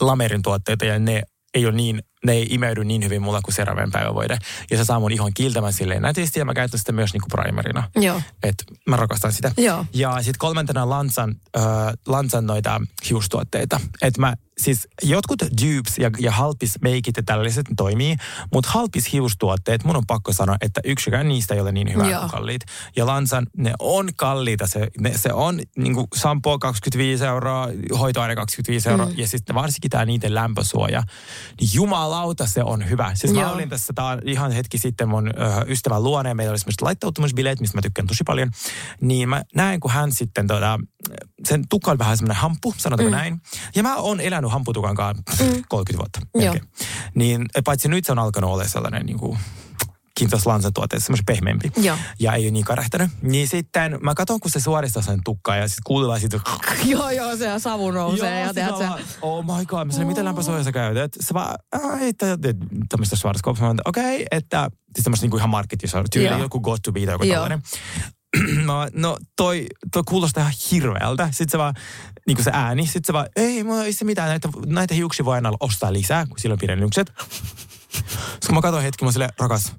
[0.00, 1.22] Lamerin tuotteita ja ne
[1.54, 4.38] ei ole niin, ne ei imeydy niin hyvin mulla kuin CeraVen päivävoide.
[4.70, 7.90] Ja se saa mun ihon kiiltämään silleen nätisti ja mä käytän sitä myös niinku primerina.
[7.96, 8.22] Joo.
[8.42, 9.52] Et mä rakastan sitä.
[9.56, 9.86] Joo.
[9.94, 11.64] Ja sitten kolmantena Lansan, äh,
[12.06, 12.80] Lansan noita
[13.10, 13.80] hiustuotteita.
[14.02, 18.16] Että mä, siis jotkut dupes ja, ja halpis meikit ja tällaiset toimii,
[18.52, 22.20] mutta halpis hiustuotteet, mun on pakko sanoa, että yksikään niistä ei ole niin hyvä Joo.
[22.20, 22.62] kuin kalliit.
[22.96, 24.66] Ja Lansan, ne on kalliita.
[24.66, 29.14] Se, ne, se on niinku shampoo 25 euroa, hoitoaine 25 euroa mm.
[29.16, 31.02] ja sitten varsinkin tämä niiden lämpösuoja.
[31.60, 31.70] Niin
[32.10, 33.14] jumalauta se on hyvä.
[33.14, 33.52] Siis mä Joo.
[33.52, 35.32] olin tässä tää ihan hetki sitten mun ö,
[35.66, 38.50] ystävän luona ja meillä oli semmoiset laittautumisbileet, mistä mä tykkään tosi paljon.
[39.00, 40.78] Niin mä näen, kun hän sitten tota,
[41.48, 43.16] sen tukka oli vähän semmoinen hampu, sanotaanko mm.
[43.16, 43.40] näin.
[43.74, 45.62] Ja mä oon elänyt hamputukan kanssa mm.
[45.68, 46.44] 30 vuotta.
[46.44, 46.54] Joo.
[47.14, 49.38] Niin paitsi nyt se on alkanut olla sellainen niin kuin,
[50.20, 51.72] kiitos Lansan tuotteessa, semmoisen pehmeämpi.
[51.76, 51.96] Joo.
[52.20, 53.10] Ja ei ole niin karehtänyt.
[53.22, 56.40] Niin sitten mä katson, kun se suoristaa sen tukkaa ja sitten kuullaan siitä,
[56.84, 58.88] Joo, joo, se savu nousee ja tiedät mä sä.
[58.88, 61.12] vaan, Oh my god, mä sanoin, mitä lämpösuojaa sä käytät?
[61.20, 62.26] Se vaan, "Ai, että
[62.88, 63.60] tämmöistä Schwarzkopf.
[63.60, 66.38] Mä okei, että siis tämmöistä niinku ihan marketissa, tyyli Joo.
[66.38, 67.32] joku got to be tai joku Joo.
[67.34, 67.62] tällainen.
[68.66, 71.26] Vaan, no toi, toi kuulostaa ihan hirveältä.
[71.26, 71.74] Sitten se vaan,
[72.26, 75.24] niin kuin se ääni, sitten se vaan, ei, mulla ei se mitään, näitä, näitä hiuksia
[75.24, 77.12] voi aina ostaa lisää, kun sillä on pidennykset.
[77.90, 79.72] Sitten kun mä katsoin hetki, mä silleen, rakas,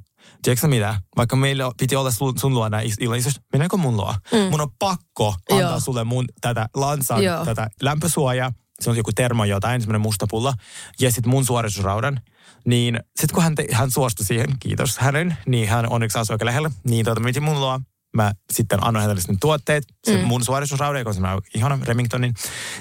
[0.44, 1.02] tiedätkö mitä?
[1.18, 4.16] Vaikka meillä piti olla sun, sun luona illan isosti, mennäänkö mun luo?
[4.32, 4.40] Mm.
[4.40, 5.80] Mun on pakko antaa Joo.
[5.80, 7.46] sulle mun tätä lansan, Joo.
[7.46, 8.54] tätä lämpösuojaa.
[8.82, 10.54] Se on joku termo jotain, semmoinen musta pulla.
[11.00, 12.22] Ja sitten mun suoritusraudan.
[12.66, 16.46] Niin sitten kun hän, te, hän suostui siihen, kiitos hänen, niin hän onneksi asui aika
[16.46, 16.72] lähellä.
[16.84, 17.80] Niin tuota, miten mun luo,
[18.16, 20.24] mä sitten annoin hänelle sitten tuotteet, se mm.
[20.24, 22.34] mun suoritusrauda, joka on semmoinen ihana Remingtonin.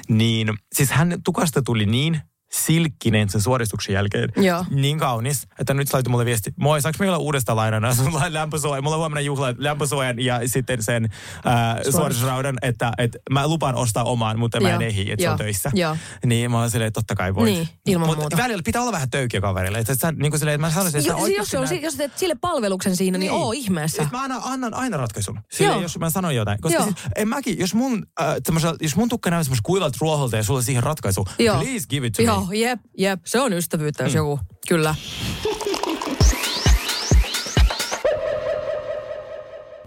[0.09, 2.20] Niin siis hän tukasta tuli niin
[2.52, 4.28] silkkinen sen suoristuksen jälkeen.
[4.36, 4.64] Joo.
[4.70, 6.50] Niin kaunis, että nyt laitat mulle viesti.
[6.56, 8.84] Moi, saanko meillä uudestaan lainana sun lämpösuojan?
[8.84, 11.08] Mulla on huomenna juhla lämpösuojan ja sitten sen
[11.44, 15.38] ää, suoritusraudan, että, että mä lupaan ostaa omaan, mutta mä en ehdi, että se on
[15.38, 15.70] töissä.
[15.74, 15.96] Joo.
[16.26, 17.52] Niin mä oon silleen, että totta kai voit.
[17.54, 18.36] Niin, ilman Mutta muuta.
[18.36, 19.78] välillä pitää olla vähän töykiä kaverille.
[19.78, 22.18] Että sä, niin kuin silleen, että mä sanoisin, että Jo, jos, on, näet- jos teet
[22.18, 24.02] sille palveluksen siinä, niin, niin oo ihmeessä.
[24.02, 25.40] et mä annan, annan aina ratkaisun.
[25.52, 25.80] Sille, Joo.
[25.82, 26.60] jos mä sanon jotain.
[26.60, 26.84] Koska Joo.
[26.84, 28.34] siis, en mäkin, jos mun, äh,
[28.80, 31.56] jos mun tukka näyttää kuivalta ruoholta ja sulla siihen ratkaisu, Joo.
[31.60, 32.39] please give it to Joo, me.
[32.53, 33.20] Jep, jep.
[33.24, 34.07] Se on ystävyyttä, Mm.
[34.07, 34.40] jos joku.
[34.68, 34.94] Kyllä.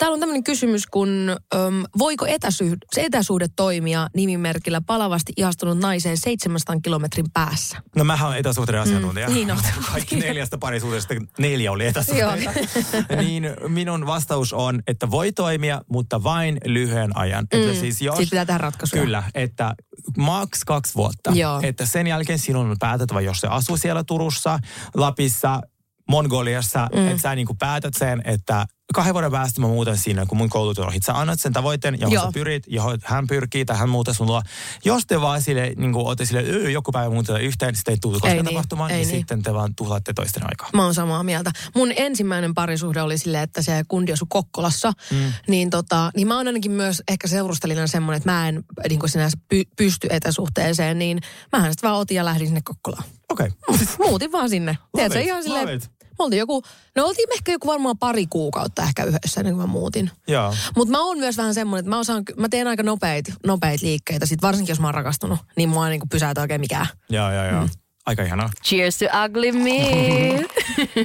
[0.04, 1.10] Täällä on tämmöinen kysymys, kun
[1.56, 7.78] äm, voiko etäsuhde, etäsuhde toimia nimimerkillä palavasti ihastunut naiseen 700 kilometrin päässä?
[7.96, 9.30] No mähän olen etäsuhteiden asiantuntija.
[9.30, 9.60] niin oot.
[9.92, 12.52] Kaikki neljästä parisuhteesta neljä oli etäsuhteita.
[13.24, 17.48] niin minun vastaus on, että voi toimia, mutta vain lyhyen ajan.
[17.54, 17.60] Mm.
[17.60, 19.02] Että siis jos, pitää tehdä ratkaisuja.
[19.02, 19.74] Kyllä, että
[20.18, 21.32] maks kaksi vuotta.
[21.34, 21.60] Joo.
[21.64, 24.60] Että sen jälkeen sinun on päätettävä, jos se asuu siellä Turussa,
[24.96, 25.62] Lapissa,
[26.10, 27.08] Mongoliassa, mm.
[27.08, 30.50] että sä niin kuin päätät sen, että kahden vuoden päästä mä muutan sinne, kun mun
[30.50, 31.00] koulut on ohi.
[31.06, 32.26] Sä annat sen tavoitteen, johon Joo.
[32.26, 34.42] sä pyrit, johon hän pyrkii tai hän muuta sun luo.
[34.86, 37.98] Jos te vaan sille, niin kuin ootte sille, "Öö, joku päivä muutetaan yhteen, sitten ei
[38.02, 39.18] tule koskaan niin, tapahtumaan, ei niin, niin.
[39.18, 40.70] sitten te vaan tuhlaatte toisten aikaa.
[40.74, 41.52] Mä oon samaa mieltä.
[41.76, 44.94] Mun ensimmäinen parisuhde oli silleen, että se kundi asui Kokkolassa.
[45.12, 45.34] Mm.
[45.48, 49.10] Niin, tota, niin mä oon ainakin myös ehkä seurustelina semmoinen, että mä en niin kuin
[49.10, 51.00] sinänsä py, pysty etäsuhteeseen.
[51.00, 51.20] Niin
[51.52, 53.04] mähän sitten vaan otin ja lähdin sinne Kokkolaan.
[53.30, 53.48] Okei.
[53.68, 53.86] Okay.
[54.08, 54.78] Muutin vaan sinne.
[54.96, 55.82] Tiedätkö, ihan silleen.
[56.20, 56.64] Me oltiin joku,
[56.96, 60.12] no oltiin ehkä joku varmaan pari kuukautta ehkä yhdessä ennen kuin mä muutin.
[60.28, 60.56] Joo.
[60.76, 64.26] Mutta mä oon myös vähän semmoinen, että mä, osaan, mä teen aika nopeita nopeit liikkeitä.
[64.26, 66.88] Sit varsinkin jos mä oon rakastunut, niin mua ei niinku pysäytä oikein mikään.
[67.10, 67.62] Joo, joo, joo.
[67.62, 67.70] Mm.
[68.06, 68.50] Aika ihanaa.
[68.66, 70.46] Cheers to ugly me.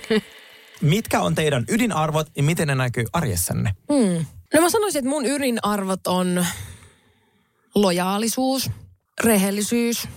[0.80, 3.74] Mitkä on teidän ydinarvot ja miten ne näkyy arjessanne?
[3.90, 4.26] Mm.
[4.54, 6.46] No mä sanoisin, että mun ydinarvot on
[7.74, 8.70] lojaalisuus,
[9.24, 10.08] rehellisyys.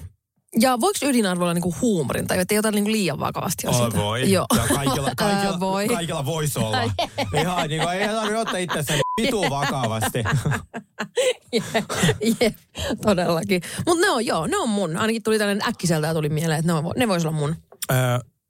[0.60, 3.98] Ja voiko ydinarvo olla niinku huumorin tai ettei ota niinku liian vakavasti Oh, asioita?
[3.98, 4.32] voi.
[4.32, 4.46] Joo.
[4.56, 5.88] Ja kaikilla, kaikilla, voi.
[5.88, 6.82] kaikilla voisi olla.
[7.42, 10.24] Ihan niin kuin, ei tarvitse ottaa itse vitu vakavasti.
[11.54, 11.86] Jep,
[12.42, 12.56] jep,
[13.02, 13.62] todellakin.
[13.86, 14.98] Mutta ne on, joo, ne on mun.
[14.98, 17.56] Ainakin tuli tällainen äkkiseltä ja tuli mieleen, että ne, on, ne vois olla mun.
[17.92, 17.98] Öö,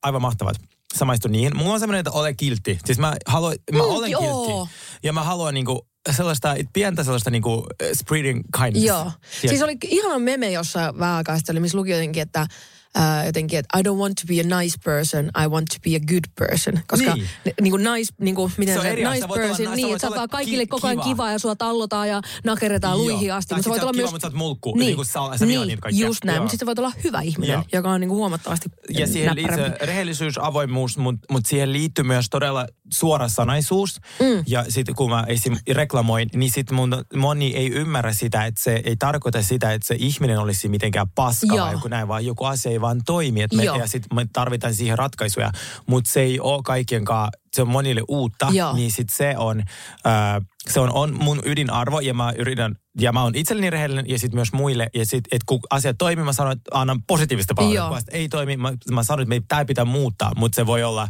[0.04, 0.56] aivan mahtavat.
[0.96, 1.58] Samaistun niihin.
[1.58, 2.80] Mulla on semmoinen, että ole kiltti.
[2.86, 4.46] Siis mä, haluan, mä Mm, olen joo.
[4.48, 4.74] kiltti.
[5.04, 8.86] Ja mä haluan niinku sellaista, pientä sellaista niinku eh, spreading kindness.
[8.86, 9.12] Joo.
[9.48, 12.48] Siis oli ihana meme jossain vähän aikaa sitten, oli, missä luki jotenkin, että
[12.96, 15.96] ää, jotenkin, että I don't want to be a nice person, I want to be
[15.96, 16.74] a good person.
[16.88, 17.28] Koska Niin.
[17.46, 19.12] niin, niin kuin nice, niin kuin, miten Se se, asia.
[19.12, 21.32] nice olla person, sä niin, että sä olla kaikille ki- koko ajan kiva.
[21.32, 23.04] ja sua tallotaan ja nakerretaan Joo.
[23.04, 23.54] luihin asti.
[23.56, 24.12] Mutta sä voit olla kiva, myös...
[24.12, 26.08] mutta sä oot mulkku, niin kuin sä- sä vihaat niitä kaikkia.
[26.08, 27.64] just näin, mutta sitten voit olla hyvä ihminen, Joo.
[27.74, 32.26] joka on niin kuin huomattavasti Ja siihen liittyy rehellisyys, avoimuus, mutta mut siihen liittyy myös
[32.30, 34.00] todella suorasanaisuus.
[34.20, 34.44] Mm.
[34.48, 35.58] Ja sitten kun mä esim.
[35.72, 39.96] reklamoin, niin sitten mun, moni ei ymmärrä sitä, että se ei tarkoita sitä, että se
[40.00, 41.66] ihminen olisi mitenkään paska Joo.
[41.66, 43.42] vai joku näin, vaan joku asia ei vaan toimi.
[43.42, 45.52] Että me, ja sitten me tarvitaan siihen ratkaisuja,
[45.88, 48.74] mutta se ei ole kaikenkaan, se on monille uutta, Joo.
[48.74, 49.60] niin sitten se on,
[50.08, 54.20] äh, se on, on mun ydinarvo ja mä yritän, ja mä oon itselleni rehellinen ja
[54.20, 54.90] sitten myös muille.
[54.94, 57.90] Ja sitten, että kun asiat toimii, mä sanon, että annan positiivista palautetta.
[57.90, 61.08] Kun ei toimi, mä, mä sanon, että tämä pitää muuttaa, mutta se voi olla,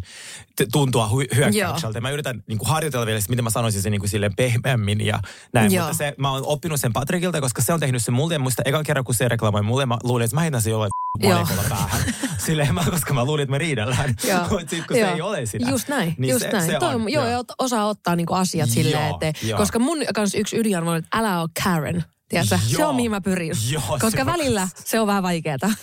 [0.72, 2.02] tuntua hy- hyökkäykseltä.
[2.02, 5.20] Mä yritän niin kuin harjoitella vielä, miten mä sanoisin sen niin kuin silleen pehmeämmin ja
[5.54, 5.72] näin.
[5.72, 5.86] Joo.
[5.86, 8.34] Mutta se, mä oon oppinut sen Patrikilta, koska se on tehnyt sen mulle.
[8.34, 10.91] Ja muista eka kerran, kun se reklamoi mulle, mä luulin, että mä heitän sen jollain.
[11.24, 12.02] Valikolla päähän.
[12.46, 14.16] Silleen mä, koska mä luulin, että me riidellään.
[14.30, 14.40] Joo.
[14.40, 15.14] Mutta sitten kun se Joo.
[15.16, 15.70] ei ole sitä.
[15.70, 16.72] Just näin, niin just se, näin.
[16.72, 19.58] Se Toi on, joo, ja ot- osaa ottaa niinku asiat Joo, silleen, että joo.
[19.58, 22.04] koska mun kans yksi ydinarvo on, että älä ole Karen.
[22.30, 22.58] Tiedätkö?
[22.68, 22.90] Se Joo.
[22.90, 23.52] on mihin mä pyrin.
[23.72, 25.70] Joo, koska se on- välillä se on vähän vaikeeta.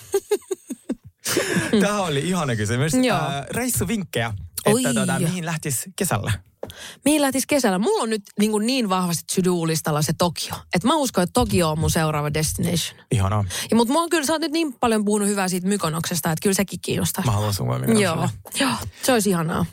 [1.81, 2.93] Tämä oli ihana kysymys.
[3.03, 3.19] Joo.
[3.19, 4.33] Äh, reissuvinkkejä,
[4.67, 4.81] Oi.
[4.81, 6.33] että tuota, mihin lähtisi kesällä?
[7.05, 7.79] Mihin lähtis kesällä?
[7.79, 10.55] Mulla on nyt niin, kuin niin vahvasti to-do-listalla se Tokio.
[10.75, 13.01] Että mä uskon, että Tokio on mun seuraava destination.
[13.11, 13.45] Ihanaa.
[13.71, 16.43] Ja, mutta mua on kyllä, sä oot nyt niin paljon puhunut hyvää siitä Mykonoksesta, että
[16.43, 17.25] kyllä sekin kiinnostaa.
[17.25, 17.69] Mä haluan sun
[18.01, 18.29] Joo,
[18.61, 19.67] joo, se olisi ihanaa.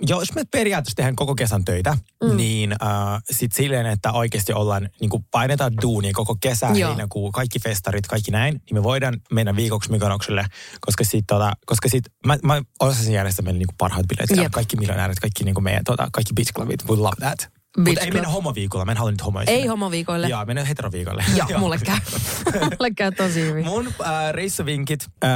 [0.00, 2.36] Jos me periaatteessa tehdään koko kesän töitä, mm.
[2.36, 7.58] niin äh, sit silleen, että oikeasti ollaan, niin kuin painetaan duunia koko kesä, heinäkuu, kaikki
[7.58, 10.46] festarit, kaikki näin, niin me voidaan mennä viikoksi Mykonokselle,
[10.80, 14.52] koska sit, tota, koska sit mä, mä osasin järjestää meille niin kuin parhaat bileet, Jep.
[14.52, 17.59] kaikki miljonäärit, kaikki niin kuin meidän, tota, kaikki beach clubit, we love that.
[17.76, 19.44] Beach Mutta ei mennä homoviikolla, mä en halua nyt homoja.
[19.48, 19.68] Ei sinne.
[19.68, 20.28] homoviikoille.
[20.28, 21.24] Joo, mennään heteroviikolle.
[21.36, 21.98] Joo, mulle käy.
[22.78, 23.64] mulle käy tosi hyvin.
[23.64, 25.30] Mun äh, reissuvinkit, äh,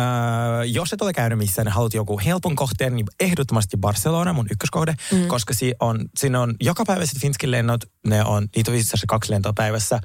[0.66, 4.94] jos et ole käynyt missään ja haluat joku helpon kohteen, niin ehdottomasti Barcelona, mun ykköskohde,
[5.12, 5.26] mm.
[5.26, 9.32] koska si on, siinä on jokapäiväiset Finskin lennot, ne on, niitä on itse asiassa kaksi
[9.32, 10.00] lentoa päivässä.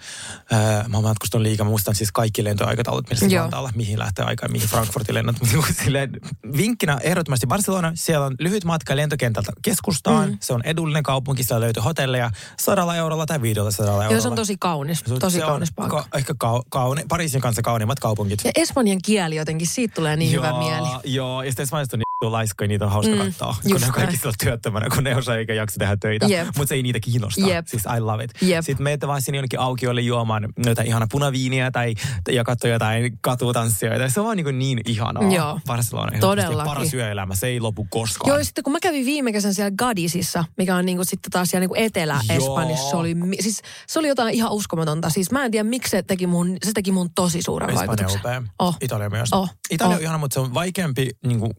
[0.54, 3.50] Äh, mä oon matkustanut liikaa, mä muistan siis kaikki lentoaikataulut, millä se Joo.
[3.56, 5.36] olla, mihin lähtee aikaan, mihin Frankfurtin lennot.
[5.84, 6.12] Silleen,
[6.58, 10.38] vinkkinä ehdottomasti Barcelona, siellä on lyhyt matka lentokentältä keskustaan, mm.
[10.42, 14.04] se on edullinen kaupunki, siellä löytyy hotelleja, hotellia sadalla eurolla tai 500 eurolla.
[14.12, 15.00] Joo, se on tosi kaunis.
[15.06, 16.04] Se on- Tosi se on kaunis paikka.
[16.10, 18.40] Ka- ehkä kau- kauni, Pariisin kanssa kauniimmat kaupungit.
[18.46, 20.88] Ja espanjan kieli jotenkin, siitä tulee niin hyvä mieli.
[21.04, 23.56] Joo, ja sitten Espanjasta on niin laiskoja, niitä on hauska Mm, katsoa.
[23.72, 26.26] Kun ne on kaikki siellä työttömänä, kun ne osaa eikä jaksa tehdä töitä.
[26.26, 26.46] Jep.
[26.46, 27.48] Mutta se ei niitä kiinnosta.
[27.50, 27.68] Jep.
[27.68, 28.32] Siis I love it.
[28.42, 28.66] Jep.
[28.66, 31.94] Sitten meitä vaan sinne jonnekin aukiolle juomaan jotain ihana punaviiniä tai,
[32.32, 34.10] ja katsoa jotain katutanssijoita.
[34.10, 35.32] Se on vaan niin, niin ihanaa.
[35.34, 35.60] Joo.
[35.68, 36.12] Barcelona.
[36.14, 36.66] on Todellakin.
[36.70, 38.30] Paras yöelämä, se ei lopu koskaan.
[38.30, 41.62] Joo, sitten kun mä kävin viime kesän siellä Gadisissa, mikä on niinku sitten taas siellä
[41.64, 45.10] niinku Etelä-Espanjassa, se oli, siis se oli jotain ihan uskomatonta.
[45.10, 47.88] Siis mä en tiedä, miksi se teki mun, se teki mun tosi suuren Espanja on
[47.98, 48.20] vaikutuksen.
[48.20, 48.44] upea.
[48.60, 48.78] Oh.
[48.82, 49.30] Italia myös.
[49.34, 49.50] Oh.
[49.70, 49.98] Italia Oh.
[49.98, 51.52] on ihana, mutta se on vaikeampi niin kuin,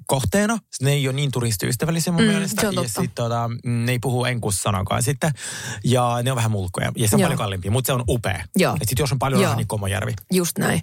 [0.59, 0.91] kohteena.
[0.91, 2.67] Ne ei ole niin turistiystävällisiä mun Mm, mielestä.
[2.67, 5.33] ja sitten tota, mm, ne ei puhu enkussanakaan sitten.
[5.85, 6.93] Ja ne on vähän mulkkoja.
[6.97, 7.27] Ja se on Joo.
[7.27, 8.45] paljon kalliimpi, mutta se on upea.
[8.57, 8.77] Joo.
[8.81, 10.15] Et sit jos on paljon rahaa, niin Komojärvi.
[10.33, 10.81] Just näin.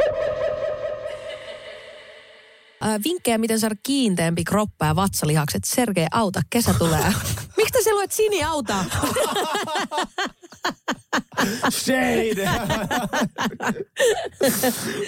[3.03, 5.63] Vinkkejä, miten saada kiinteämpi kroppa ja vatsalihakset.
[5.63, 7.03] Sergei, auta, kesä tulee.
[7.57, 8.85] Miksi te luet Sini auta?
[11.69, 12.49] Shade!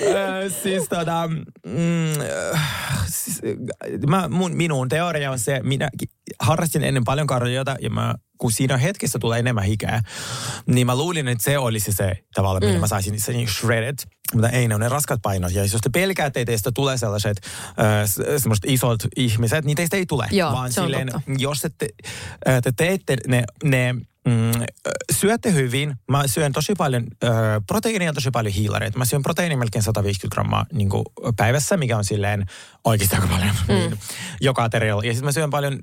[0.02, 1.28] Ö, siis tota,
[1.66, 2.22] mm,
[2.54, 2.62] äh,
[3.08, 3.42] siis,
[3.84, 5.90] äh, mä, mun, minun teoria on se, minä
[6.40, 10.02] harrastin ennen paljon kardiota ja mä, kun siinä hetkessä tulee enemmän hikeä,
[10.66, 12.80] niin mä luulin, että se olisi se tavalla, millä Mm.
[12.82, 13.98] mä saisin sen niin shredded.
[14.34, 15.52] Mutta ei, ne on ne raskat painot.
[15.52, 17.38] Ja jos te pelkäätte, että teistä tulee sellaiset
[17.68, 20.28] äh, semmoiset isot ihmiset, niin teistä ei tule.
[20.32, 21.32] Joo, vaan silleen, totta.
[21.38, 21.88] jos te,
[22.48, 24.52] äh, te teette ne, ne mm,
[25.12, 25.96] syötte hyvin.
[26.12, 27.28] Mä syön tosi paljon ö,
[27.68, 28.98] proteiinia ja tosi paljon hiilareita.
[28.98, 31.06] Mä syön proteiinia melkein 150 grammaa niin kuin,
[31.38, 32.46] päivässä, mikä on silleen
[32.84, 33.74] oikeasti aika paljon mm.
[33.76, 34.00] niin,
[34.42, 35.04] joka aterialla.
[35.04, 35.80] Ja sitten mä syön paljon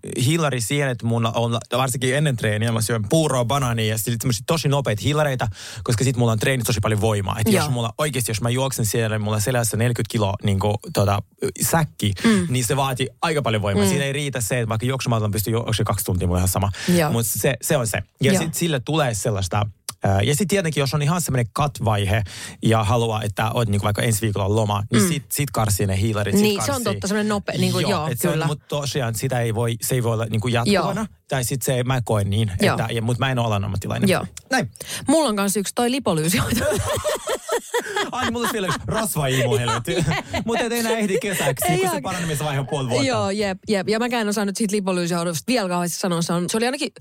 [0.91, 5.49] että mun on varsinkin ennen treeniä mä syön puuroa, banaania ja sitten tosi nopeita hiilareita,
[5.85, 7.37] koska sitten mulla on treeni tosi paljon voimaa.
[7.39, 10.59] Että jos mulla oikeasti, jos mä juoksen siellä, niin mulla on selässä 40 kiloa niin
[10.59, 11.23] kuin, tota,
[11.63, 12.47] säkki, mm.
[12.49, 13.85] niin se vaatii aika paljon voimaa.
[13.85, 13.89] Mm.
[13.89, 16.71] Siinä ei riitä se, että vaikka juoksumaalla pystyy juoksemaan kaksi tuntia, mulla ihan sama.
[17.11, 18.03] Mutta se, se on se.
[18.27, 18.43] Ja Joo.
[18.43, 19.67] sitten sille tulee sellaista...
[20.05, 22.23] Ja sitten tietenkin, jos on ihan semmoinen cut-vaihe
[22.63, 25.09] ja haluaa, että oot niinku vaikka ensi viikolla loma, niin mm.
[25.09, 26.35] sit, sit karsii ne hiilarit.
[26.35, 26.85] Niin, se on karsii.
[26.85, 28.47] totta, semmoinen nopea, niin kuin, joo, se on, kyllä.
[28.47, 31.01] mutta tosiaan sitä ei voi, se ei voi olla niinku jatkuvana.
[31.01, 31.17] Joo.
[31.29, 32.77] Tai sitten se, mä koen niin, Joo.
[32.79, 34.09] että, ja, mutta mä en ole ammattilainen.
[34.09, 34.27] Joo.
[34.51, 34.71] Näin.
[35.09, 36.65] Mulla on kanssa yksi toi lipolyysihoito.
[38.13, 39.97] Ai, mulla olisi vielä yksi rasvaimu, helvetti.
[40.47, 43.07] Mutta et enää ehdi kesäksi, Ei kun se paranemisvaihe on puoli vuotta.
[43.07, 43.89] Joo, jep, jep.
[43.89, 46.23] Ja mäkään en osannut siitä lipolyysihoidosta vielä kauheasti sanoa.
[46.23, 46.93] Se, on, se oli ainakin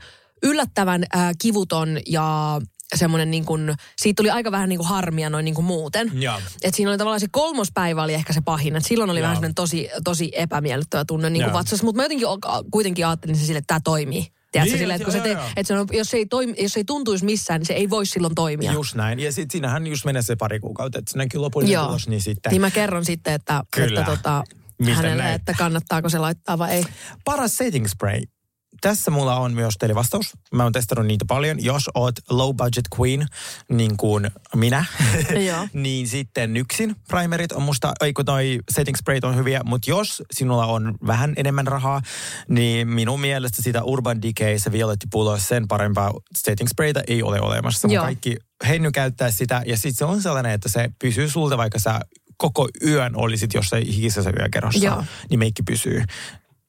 [0.43, 2.59] yllättävän äh, kivuton ja
[2.95, 6.11] semmoinen niin kuin, siitä tuli aika vähän niin kuin harmia noin niin kuin muuten.
[6.63, 8.75] Et siinä oli tavallaan se kolmospäivä oli ehkä se pahin.
[8.75, 9.23] Et silloin oli Joo.
[9.23, 11.85] vähän semmoinen tosi, tosi epämiellyttävä tunne niin kuin vatsassa.
[11.85, 12.27] Mutta mä jotenkin
[12.71, 14.27] kuitenkin ajattelin se sille, että tämä toimii.
[14.51, 15.49] Tiedätkö, Niin, silleen, että, kun se joo, te, joo, joo.
[15.55, 17.89] että se on, jos, se ei toimi, jos se ei tuntuisi missään, niin se ei
[17.89, 18.71] voi silloin toimia.
[18.71, 19.19] Just näin.
[19.19, 21.85] Ja sitten siinähän just menee se pari kuukautta, että se näkyy lopullinen Joo.
[21.85, 22.51] tulos, niin sitten...
[22.51, 23.99] Niin mä kerron sitten, että, Kyllä.
[23.99, 24.43] että tota,
[24.79, 25.35] Miten hänelle, näin?
[25.35, 26.85] että kannattaako se laittaa vai ei.
[27.25, 28.21] Paras setting spray.
[28.81, 30.33] Tässä mulla on myös teille vastaus.
[30.53, 31.63] Mä oon testannut niitä paljon.
[31.63, 33.27] Jos oot low budget queen,
[33.69, 34.85] niin kuin minä,
[35.73, 40.23] niin sitten nyksin primerit on musta, ei kun toi setting sprayt on hyviä, mutta jos
[40.31, 42.01] sinulla on vähän enemmän rahaa,
[42.49, 47.41] niin minun mielestä sitä Urban Decay, se violetti pullo, sen parempaa setting sprayta ei ole
[47.41, 47.87] olemassa.
[47.87, 48.03] Joo.
[48.03, 51.99] kaikki henny käyttää sitä ja sitten se on sellainen, että se pysyy sulta, vaikka sä
[52.37, 55.03] koko yön olisit jossain hikisessä yökerhossa, Joo.
[55.29, 56.03] niin meikki pysyy.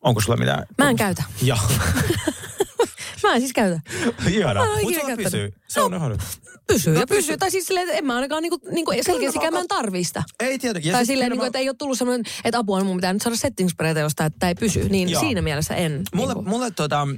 [0.07, 0.66] Onko sulla mitään?
[0.79, 1.23] Mä en käytä.
[1.42, 1.59] Joo.
[3.23, 3.81] Mä en siis käytä.
[4.25, 4.29] Mä
[4.61, 5.53] ole Mutta sulla pysyy.
[5.69, 6.23] Se on ihan hyvä.
[6.66, 7.23] Pysyy No ja pysyy.
[7.23, 7.37] pysyy.
[7.38, 10.23] Tai siis silleen, että en mä ainakaan niinku, niinku selkeästi mä en tarvii sitä.
[10.40, 10.92] Ei tietenkin.
[10.92, 13.37] Tai silleen, niinku, nimenomaan- että ei ole tullut semmoinen, että apua, mun pitää nyt saada
[13.37, 14.88] setting sprayta jostain, että tämä ei pysy.
[14.88, 15.21] Niin Joo.
[15.21, 16.03] siinä mielessä en.
[16.14, 16.51] Mulle, niinku.
[16.51, 17.09] mulle tota,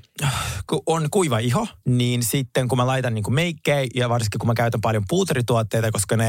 [0.67, 4.55] kun on kuiva iho, niin sitten kun mä laitan niin meikkejä ja varsinkin kun mä
[4.55, 6.29] käytän paljon puuterituotteita, koska ne,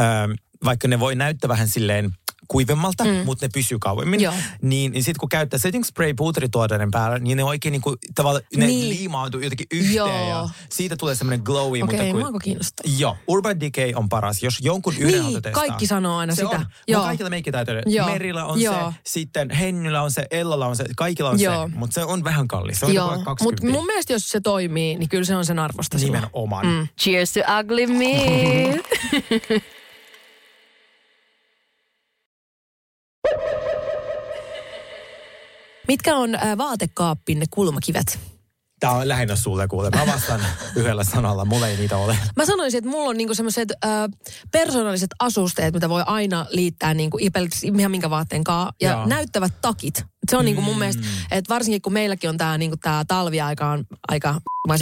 [0.00, 0.32] ähm,
[0.64, 2.10] vaikka ne voi näyttää vähän silleen
[2.48, 3.10] kuivemmalta, mm.
[3.10, 4.20] mutta ne pysyy kauemmin.
[4.20, 4.34] Joo.
[4.62, 8.44] Niin, niin sitten kun käyttää setting spray puuterituotteiden päällä, niin ne oikein niin kuin, tavallaan,
[8.56, 8.88] ne Niin.
[8.88, 10.28] liimautuu jotenkin yhteen Joo.
[10.28, 11.82] ja siitä tulee semmoinen glowy.
[11.82, 12.92] Okei, mutta kun, kiinnostaa.
[12.98, 14.42] Joo, Urban Decay on paras.
[14.42, 15.52] Jos jonkun yhden Niin, testaa.
[15.52, 16.56] kaikki sanoo aina se sitä.
[16.56, 16.66] On.
[16.88, 17.00] Joo.
[17.00, 17.82] Mun kaikilla meikkitaiteilla.
[17.86, 18.06] Joo.
[18.08, 18.92] Merillä on Joo.
[19.04, 21.68] se, sitten Hennyllä on se, Ellalla on se, kaikilla on Joo.
[21.68, 21.74] se.
[21.76, 22.80] Mutta se on vähän kallis.
[22.80, 23.78] Se on Joo, joku mutta 20.
[23.78, 25.98] mun mielestä jos se toimii, niin kyllä se on sen arvosta.
[25.98, 26.66] Nimenomaan.
[26.66, 26.88] Mm.
[27.00, 28.80] Cheers to ugly me.
[35.88, 38.18] Mitkä on äh, vaatekaappinne kulmakivet?
[38.80, 39.90] Tää on lähinnä sulle kuule.
[39.90, 40.40] Mä vastaan
[40.76, 41.44] yhdellä sanalla.
[41.44, 42.18] Mulla ei niitä ole.
[42.36, 43.90] Mä sanoisin, että mulla on niinku semmoiset äh,
[44.52, 47.18] persoonalliset asusteet, mitä voi aina liittää niinku
[47.78, 48.72] ihan minkä vaatteen kaa.
[48.80, 49.06] Ja Joo.
[49.06, 50.04] näyttävät takit.
[50.30, 50.78] Se on niinku mun Mm.
[50.78, 54.40] mielestä, että varsinkin kun meilläkin on tämä niinku tää talviaika on aika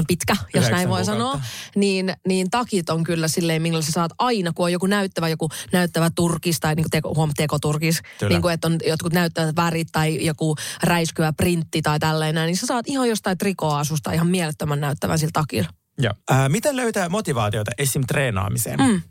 [0.09, 1.05] pitkä, jos näin voi kuukautta.
[1.25, 1.41] sanoa,
[1.77, 5.49] niin, niin takit on kyllä silleen, millä sä saat aina, kun on joku näyttävä, joku
[5.73, 10.25] näyttävä turkis tai niinku teko, huom, tekoturkis, niin kuin, että on jotkut näyttävät värit tai
[10.27, 15.19] joku räiskyvä printti tai tälleen näin, niin sä saat ihan jostain trikoasusta ihan mielettömän näyttävän
[15.19, 15.69] sillä takilla.
[15.99, 16.15] Joo.
[16.31, 18.03] Äh, miten löytää motivaatiota esim.
[18.09, 18.81] treenaamiseen?
[18.81, 19.03] Mm.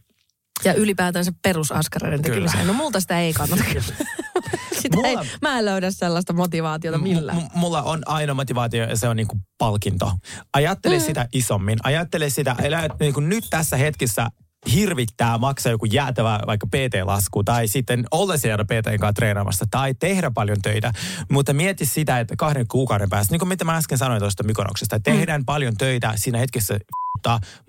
[0.64, 2.68] Ja ylipäätään se perusaskareiden tekemiseen.
[2.68, 3.84] No multa sitä ei kannata kyllä.
[4.82, 7.38] sitä Mulla- ei, mä en löydä sellaista motivaatiota millään.
[7.38, 10.12] M- mulla on aina motivaatio ja se on niinku palkinto.
[10.54, 11.04] Ajattele mm.
[11.04, 11.78] sitä isommin.
[11.84, 14.28] Ajattele sitä, elä, niinku nyt tässä hetkessä
[14.74, 20.32] hirvittää maksaa joku jäätävä vaikka PT-lasku tai sitten olla siellä PTn kanssa treenaamassa tai tehdä
[20.32, 20.92] paljon töitä.
[21.32, 24.96] Mutta mieti sitä, että kahden kuukauden päästä, niin kuin mitä mä äsken sanoin tuosta Mykonoksesta,
[24.96, 25.46] että tehdään mm.
[25.46, 26.80] paljon töitä siinä hetkessä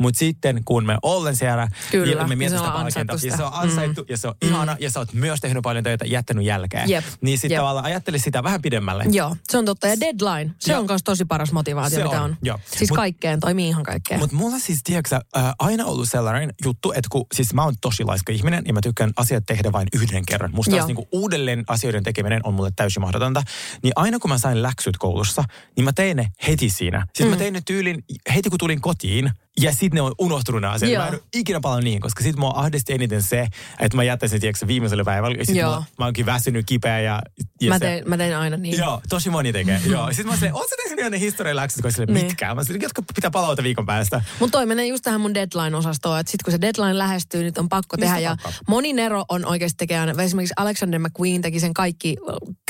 [0.01, 3.15] mutta sitten kun me ollen siellä, Kyllä, ja me ja mietitään se sitä on palkintoa,
[3.15, 4.07] ansaittu ja se on ansaittu, mm.
[4.11, 6.91] ja se on ihana, ja sä oot myös tehnyt paljon töitä, jättänyt jälkeen.
[6.91, 7.05] Jep.
[7.21, 9.05] Niin sitten tavallaan ajattele sitä vähän pidemmälle.
[9.11, 9.87] Joo, se on totta.
[9.87, 10.81] Ja deadline, se Joo.
[10.81, 12.37] on myös tosi paras motivaatio, Se mitä on, on.
[12.43, 12.59] joo.
[12.77, 14.21] Siis Mut- kaikkeen, toimii ihan kaikkeen.
[14.21, 18.05] Mutta mulla siis, tiedätkö, äh, aina ollut sellainen juttu, että kun, siis mä oon tosi
[18.05, 20.51] laiska ihminen ja mä tykkään asiat tehdä vain yhden kerran.
[20.55, 23.43] Musta taas niinku uudelleen asioiden tekeminen on mulle täysin mahdotonta.
[23.83, 25.45] Niin aina kun mä sain läksyt koulussa,
[25.77, 27.07] niin mä tein ne heti siinä.
[27.15, 27.31] Siis mm.
[27.31, 30.93] mä tein ne tyylin heti kun tulin kotiin ja sitten ne on unohtunut ne asiat.
[30.93, 31.03] Joo.
[31.03, 33.47] Mä en ole ikinä paljon niihin, koska sitten mua ahdisti eniten se,
[33.81, 35.37] että mä jättäisin, tiedätkö, viimeiselle päivälle.
[35.37, 37.23] Ja sitten mä, mä oonkin väsynyt, kipeä ja...
[37.61, 38.79] ja mä, se- tein, mä tein aina niin.
[38.79, 39.81] Joo, tosi moni tekee.
[39.91, 40.07] Joo.
[40.09, 41.83] Sitten mä oon silleen, oot sä tehnyt ne historialäksyt?
[41.83, 42.27] Kun sille, Niin.
[42.27, 42.57] mitkään?
[42.57, 44.23] Mä silleen, jotka pitää palauta viikon päästä.
[44.41, 47.69] Mutta toi menee just tähän mun deadline-osastoon, että sitten kun se deadline lähestyy, nyt on
[47.69, 48.21] pakko Mistä tehdä.
[48.21, 48.61] Ja pakko?
[48.69, 52.17] moni Nero on oikeasti tekemään, esimerkiksi Alexander McQueen teki sen kaikki,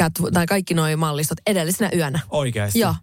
[0.01, 2.20] cat, tai kaikki noi mallistot edellisenä yönä.
[2.31, 2.79] Oikeasti.
[2.79, 2.94] Joo,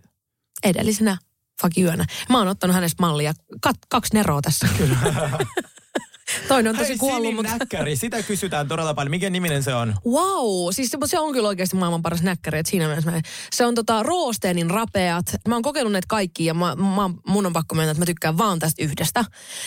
[0.63, 1.17] edellisenä
[1.61, 2.05] fucking yönä.
[2.29, 3.33] Mä oon ottanut hänestä mallia.
[3.61, 4.67] Kat, kaksi Neroa tässä.
[4.77, 4.97] Kyllä.
[6.47, 7.57] Toinen on tosi Hei, kuollut, mutta...
[7.57, 9.11] näkkäri, sitä kysytään todella paljon.
[9.11, 9.95] Mikä niminen se on?
[10.05, 13.65] Wow, siis se, se on kyllä oikeasti maailman paras näkkäri, että siinä mielessä mä, se
[13.65, 15.25] on tota Roosteenin rapeat.
[15.47, 18.37] Mä oon kokeillut näitä kaikki ja mä, mä, mun on pakko mennä, että mä tykkään
[18.37, 19.25] vaan tästä yhdestä.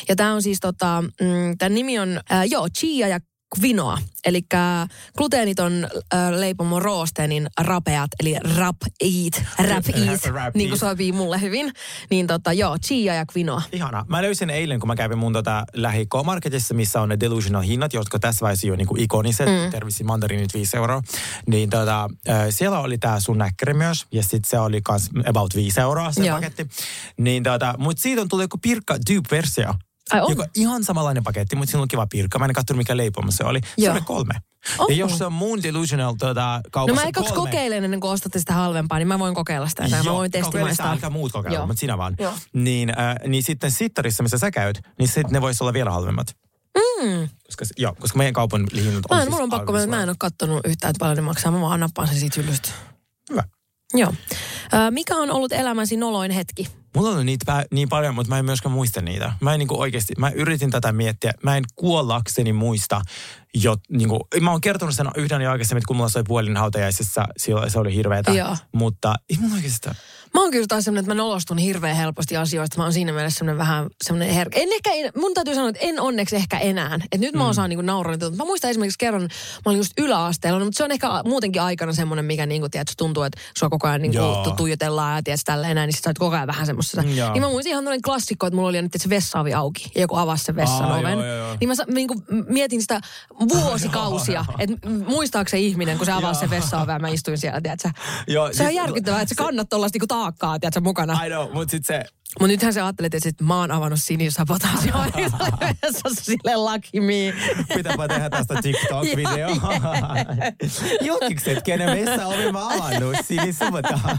[0.08, 3.20] Ja tää on siis tota, mm, tämän nimi on, äh, joo, chia ja
[3.54, 3.98] kvinoa.
[4.24, 4.42] Eli
[5.16, 11.40] gluteeniton äh, leipomo Roosteenin rapeat, eli rap eat, rap eat, Rap niin kuin sopii mulle
[11.40, 11.72] hyvin.
[12.10, 13.62] Niin tota, joo, chia ja kvinoa.
[13.72, 14.04] Ihana.
[14.08, 17.92] Mä löysin eilen, kun mä kävin mun tota lähi marketissa missä on ne delusional hinnat,
[17.92, 19.46] jotka tässä vaiheessa jo niinku ikoniset.
[19.46, 19.70] Mm.
[19.70, 21.02] Tervisi mandarinit 5 euroa.
[21.46, 24.06] Niin tota, äh, siellä oli tää sun näkkäri myös.
[24.12, 26.36] Ja sit se oli kans about 5 euroa se Joo.
[26.36, 26.66] paketti.
[27.18, 29.74] Niin tota, mut siitä on tullut joku pirkka dupe-versio.
[30.12, 30.30] Ai on?
[30.30, 32.38] Joka ihan samanlainen paketti, mutta siinä on kiva pirkka.
[32.38, 33.60] Mä en katsonut, mikä leipomo se oli.
[33.60, 33.92] Se Joo.
[33.92, 34.34] oli kolme.
[34.78, 34.88] Oho.
[34.88, 38.38] Ja jos se on mun delusional No kaupassa mä ekaksi kolme, kokeilen ennen kuin ostatte
[38.38, 39.88] sitä halvempaa, niin mä voin kokeilla sitä.
[39.90, 40.90] Tai mä voin testimaistaa.
[40.90, 41.66] älkää muut kokeilla, Joo.
[41.66, 42.14] mutta sinä vaan.
[42.18, 42.32] Joo.
[42.52, 46.26] Niin, äh, niin sitten sittarissa, missä sä käyt, niin sitten ne voisi olla vielä halvemmat.
[46.76, 47.28] Mm.
[47.46, 50.08] Koska, joo, koska meidän kaupan hinnat on Mä en, siis mulla on pakko, mä en
[50.08, 51.52] ole kattonut yhtään, että paljon ne maksaa.
[51.52, 52.68] Mä vaan nappaan sen siitä hyllystä.
[53.30, 53.44] Hyvä.
[53.94, 54.14] Joo.
[54.72, 56.68] Ö, mikä on ollut elämäsi noloin hetki?
[56.96, 59.32] Mulla on niitä niin paljon, mutta mä en myöskään muista niitä.
[59.40, 61.32] Mä en niinku oikeasti, mä yritin tätä miettiä.
[61.42, 63.00] Mä en kuollakseni muista,
[63.54, 67.24] jo, niinku, mä oon kertonut sen yhden jo aikaisemmin, että kun mulla soi puolin hautajaisissa,
[67.36, 68.30] silloin se oli hirveetä.
[68.32, 68.56] Joo.
[68.72, 69.94] Mutta ei mulla oikeasti sitä.
[70.34, 72.76] Mä oon kyllä taas semmonen, että mä nolostun hirveän helposti asioista.
[72.78, 74.60] Mä oon siinä mielessä semmonen vähän semmonen herkkä.
[74.60, 76.98] En ehkä, en, mun täytyy sanoa, että en onneksi ehkä enää.
[77.12, 77.48] Et nyt mä Mm.
[77.50, 78.16] osaan niinku nauraa.
[78.36, 79.28] Mä muistan esimerkiksi kerran, mä
[79.66, 83.22] olin just yläasteella, no, mutta se on ehkä muutenkin aikana semmonen, mikä niinku, tiedät, tuntuu,
[83.22, 84.44] että sua koko ajan niinku Joo.
[84.44, 87.02] tu- tuijotellaan ja tiedät tälleen näin, niin sit sä oot koko ajan vähän semmoisessa.
[87.02, 87.32] Joo.
[87.32, 90.16] Niin mä muistin ihan tämmöinen klassikko, että mulla oli nyt se vessaavi auki ja joku
[90.16, 91.12] avasi sen vessan Aa, oven.
[91.18, 91.56] joo, joo, joo.
[91.60, 92.14] Niin mä sa- niinku,
[92.48, 93.00] mietin sitä
[93.48, 97.90] vuosikausia, että muistaako se ihminen, kun se avasi sen vessaoven mä istuin siellä, tiedätkö?
[98.26, 101.24] Joo, Se on siis- järkyttävää, että sä kannat tollaista niinku taakkaa, tiedätkö, mukana.
[101.24, 102.08] I know, mutta sitten se,
[102.40, 105.06] Mutta nythän sä ajattelet, että sit mä oon avannut sinisabotaasioon
[105.82, 107.34] vessassa sille lucky me.
[107.76, 109.48] pitääpä tehdä tästä TikTok-video.
[111.06, 114.18] Julkikset, kenen vessa ovi mä avannut, sinisabotage.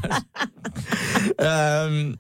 [1.41, 2.13] Öm,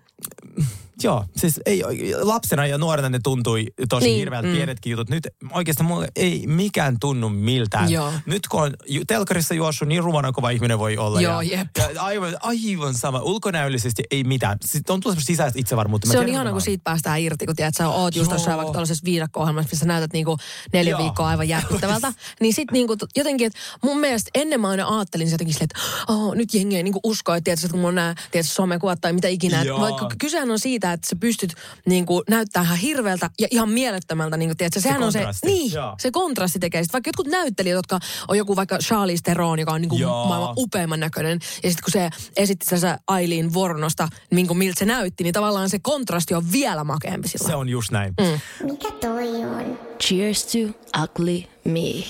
[1.03, 1.83] Joo, siis ei,
[2.21, 4.53] lapsena ja nuorena ne tuntui tosi Niin, hirveältä mm.
[4.53, 5.09] pienetkin jutut.
[5.09, 7.91] Nyt oikeastaan mulle ei mikään tunnu miltään.
[7.91, 8.13] Joo.
[8.25, 8.73] Nyt kun on
[9.07, 11.21] telkarissa juossut, niin rumana kova ihminen voi olla.
[11.21, 11.67] Joo, ja, jep.
[11.77, 13.19] ja aivan, aivan sama.
[13.19, 14.57] Ulkonäöllisesti ei mitään.
[14.65, 16.07] Sitten on tullut sisäistä itsevarmuutta.
[16.07, 18.71] Mä Se on ihana, kun siitä päästään irti, kun tiedät, sä oot just tuossa vaikka
[18.71, 20.37] tuollaisessa viidakko-ohjelmassa, missä näytät niinku
[20.73, 21.03] neljä Joo.
[21.03, 22.13] viikkoa aivan järkyttävältä.
[22.41, 26.35] niin sit niinku jotenkin, että mun mielestä ennen mä aina ajattelin jotenkin silleen, että oh,
[26.35, 29.65] nyt jengi ei niinku usko, että tiedät, kun on nämä tiedät, somekuvat tai mitä ikinä.
[29.79, 31.53] Vaikka kysehän on siitä, että sä pystyt
[31.85, 34.37] niinku näyttää ihan hirveältä ja ihan mielettömältä.
[34.37, 35.95] Niinku, tiedät, sä, sehän on se, kontrasti, niin, joo.
[35.99, 36.83] se kontrasti tekee.
[36.83, 40.27] Sit vaikka jotkut näyttelijät, jotka on joku vaikka Charlize Theron, joka on niinku Joo.
[40.27, 41.39] maailman upeimman näköinen.
[41.63, 45.69] Ja sitten kun se esitti sitä Aileen Vornosta, niin kuin miltä se näytti, niin tavallaan
[45.69, 47.47] se kontrasti on vielä makeampi sillä.
[47.47, 48.13] Se on just näin.
[48.21, 48.67] Mm.
[48.71, 49.79] Mikä toi on?
[50.03, 50.57] Cheers to
[51.03, 52.03] ugly me.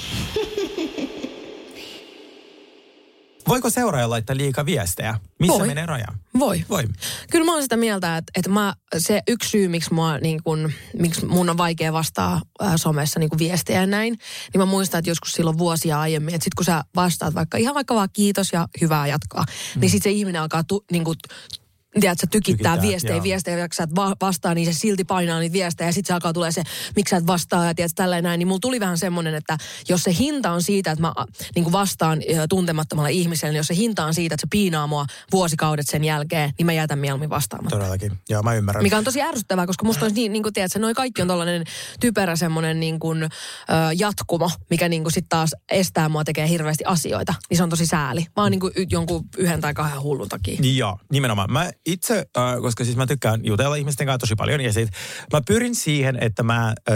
[3.47, 5.19] Voiko seuraaja laittaa liikaa viestejä?
[5.39, 5.67] Missä Voi.
[5.67, 6.07] menee raja?
[6.39, 6.65] Voi.
[6.69, 6.83] Voi.
[7.31, 10.71] Kyllä mä oon sitä mieltä, että, että mä, se yksi syy, miksi, mua, niin kun,
[10.99, 14.17] miksi mun on vaikea vastaa äh, somessa niin viestejä ja näin,
[14.53, 17.75] niin mä muistan, että joskus silloin vuosia aiemmin, että sit kun sä vastaat vaikka ihan
[17.75, 19.81] vaikka vaan kiitos ja hyvää jatkaa, mm.
[19.81, 21.15] niin sit se ihminen alkaa tu, niin kun,
[22.01, 23.23] tiedätkö, tykittää, Tykittää, viestejä, joo.
[23.23, 26.13] viestejä, ja sä et va- vastaa, niin se silti painaa niitä viestejä, ja sitten se
[26.13, 26.63] alkaa tulee se,
[26.95, 29.57] miksi sä et vastaa, ja tiedätkö, tälleen näin, niin mulla tuli vähän semmoinen, että
[29.89, 31.13] jos se hinta on siitä, että mä
[31.55, 35.05] niin kuin vastaan tuntemattomalle ihmiselle, niin jos se hinta on siitä, että se piinaa mua
[35.31, 37.75] vuosikaudet sen jälkeen, niin mä jätän mieluummin vastaamatta.
[37.77, 38.11] Todellakin.
[38.29, 38.83] Joo, mä ymmärrän.
[38.83, 41.63] Mikä on tosi ärsyttävää, koska musta olisi niin, niin kuin tiedätkö, noi kaikki on tollainen
[41.99, 43.27] typerä semmoinen niin kuin, ö,
[43.97, 47.33] jatkumo, mikä niin kuin sit taas estää mua tekee hirveästi asioita.
[47.49, 48.25] Niin se on tosi sääli.
[48.35, 50.59] Vaan niin kuin jonkun yhden tai kahden hullun takia.
[50.75, 51.51] Joo, nimenomaan.
[51.51, 54.89] Mä itse, äh, koska siis mä tykkään jutella ihmisten kanssa tosi paljon, ja sit
[55.33, 56.95] mä pyrin siihen, että mä, äh,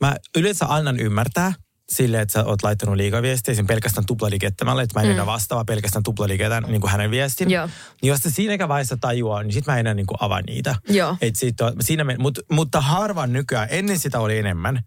[0.00, 1.52] mä yleensä annan ymmärtää,
[1.90, 6.02] sille, että sä oot laittanut liikaviestiä sen pelkästään tuplaliikettämällä, että mä en enää vastaa pelkästään
[6.02, 7.48] tuplaliiketän niin kuin hänen viestin.
[7.48, 7.52] Mm.
[7.52, 7.68] Joo.
[8.02, 10.74] Niin jos se siinäkään vaiheessa tajuaa, niin sit mä en enää niin kuin avaa niitä.
[10.88, 11.16] Joo.
[11.20, 14.80] Et sit on, siinä me, mut, mutta harvan nykyään, ennen sitä oli enemmän.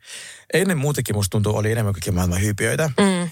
[0.54, 2.90] Ennen muutenkin musta tuntuu, oli enemmän kaikkia maailman hyypiöitä.
[3.00, 3.30] Mm.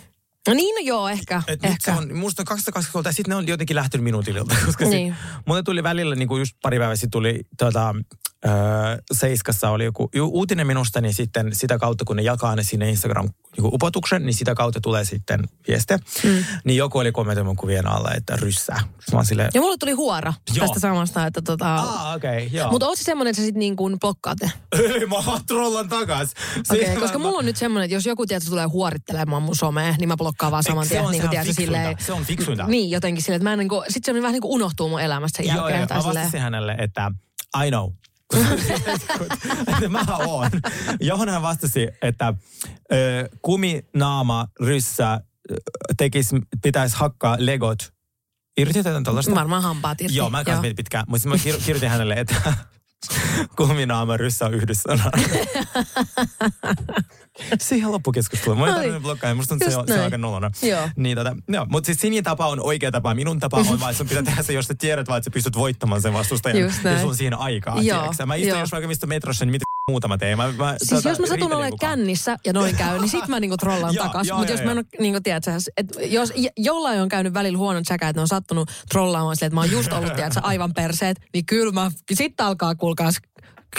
[0.47, 1.41] No niin, no joo, ehkä.
[1.47, 2.01] Et nyt se ehkä.
[2.01, 4.91] on, musta on 220 ja sitten ne on jotenkin lähtenyt minuutililta, koska niin.
[4.91, 5.13] Niin.
[5.13, 7.95] sit, mulle tuli välillä, niin kuin just pari päivää sitten tuli tota,
[8.45, 8.51] öö,
[9.13, 12.89] Seiskassa oli joku ju, uutinen minusta, niin sitten sitä kautta, kun ne jakaa ne sinne
[12.89, 15.97] Instagram niin kuin upotuksen, niin sitä kautta tulee sitten vieste.
[16.23, 16.43] Mm.
[16.65, 18.37] Niin joku oli kommentoinut kuvien alla, että
[19.11, 20.67] mä oon silleen, Ja mulle tuli huora Joo.
[20.67, 21.75] tästä samasta, että tota...
[21.75, 22.71] aa okei, okay, joo.
[22.71, 24.51] Mutta oot se semmoinen, että sä sit niin kuin blokkaat ne?
[24.83, 25.15] Ei, mä
[25.47, 26.33] trollan takas.
[26.71, 29.55] Okei, Siis koska mä- mulla on nyt semmoinen, että jos joku tietysti tulee huorittelemaan mun
[29.55, 31.03] somea, niin mä blokkaan vaan saman se tien.
[31.05, 31.77] on- niin se on tiedätkö, fiksuinta.
[31.79, 32.67] silleen, Se on fiksuinta.
[32.67, 35.01] Niin, jotenkin silleen, että mä en niin kuin, sit se vähän niin kuin unohtuu mun
[35.01, 35.79] elämästä sen Joo, jälkeen.
[35.79, 37.11] joo, tai mä vastasin hänelle, että
[37.65, 37.89] I know.
[39.89, 40.49] Mä oon.
[40.99, 42.33] Johon hän vastasi, että
[42.93, 45.19] ö, kuminaama ryssä
[45.51, 45.55] ö,
[45.97, 46.29] tekis,
[46.63, 47.93] pitäisi hakkaa legot.
[48.57, 49.35] Irti tällaista?
[49.35, 50.15] Varmaan hampaat irti.
[50.15, 51.05] Joo, mä kanssa mietin pitkään.
[51.07, 52.53] Mutta mä kir- kirjoitin hänelle, että
[53.57, 55.03] kuminaama ryssä on yhdyssana.
[57.59, 58.55] Siihen loppukeskustelu.
[58.55, 60.51] Mä tarvinnut blokkaa, musta se, on- se on aika nolona.
[60.61, 60.89] Joo.
[60.95, 63.13] Niin, tota, joo, mutta siis Sinin tapa on oikea tapa.
[63.15, 65.55] Minun tapa on vaan, sun pitää tehdä se, jos sä tiedät vaan, että sä pystyt
[65.55, 66.59] voittamaan sen vastustajan.
[66.59, 66.93] Just näin.
[66.95, 67.81] Ja sun on siihen aikaa.
[67.81, 68.25] Joo, tiedätkö?
[68.25, 70.35] Mä istun, jos vaikka mistä metrossa, niin mitä muutama tee.
[70.35, 73.39] Mä, mä, Siis tota, jos mä satun olemaan kännissä ja noin käy, niin sit mä
[73.39, 74.27] niinku trollaan takas.
[74.37, 77.83] Mutta jos mä en ole, niinku tiedät sä, että jos jollain on käynyt välillä huonot
[77.87, 80.73] säkä, että ne on sattunut trollaamaan silleen, että mä oon just ollut, tiedät sä, aivan
[80.73, 83.15] perseet, niin kyllä mä, sit alkaa kuulkaas,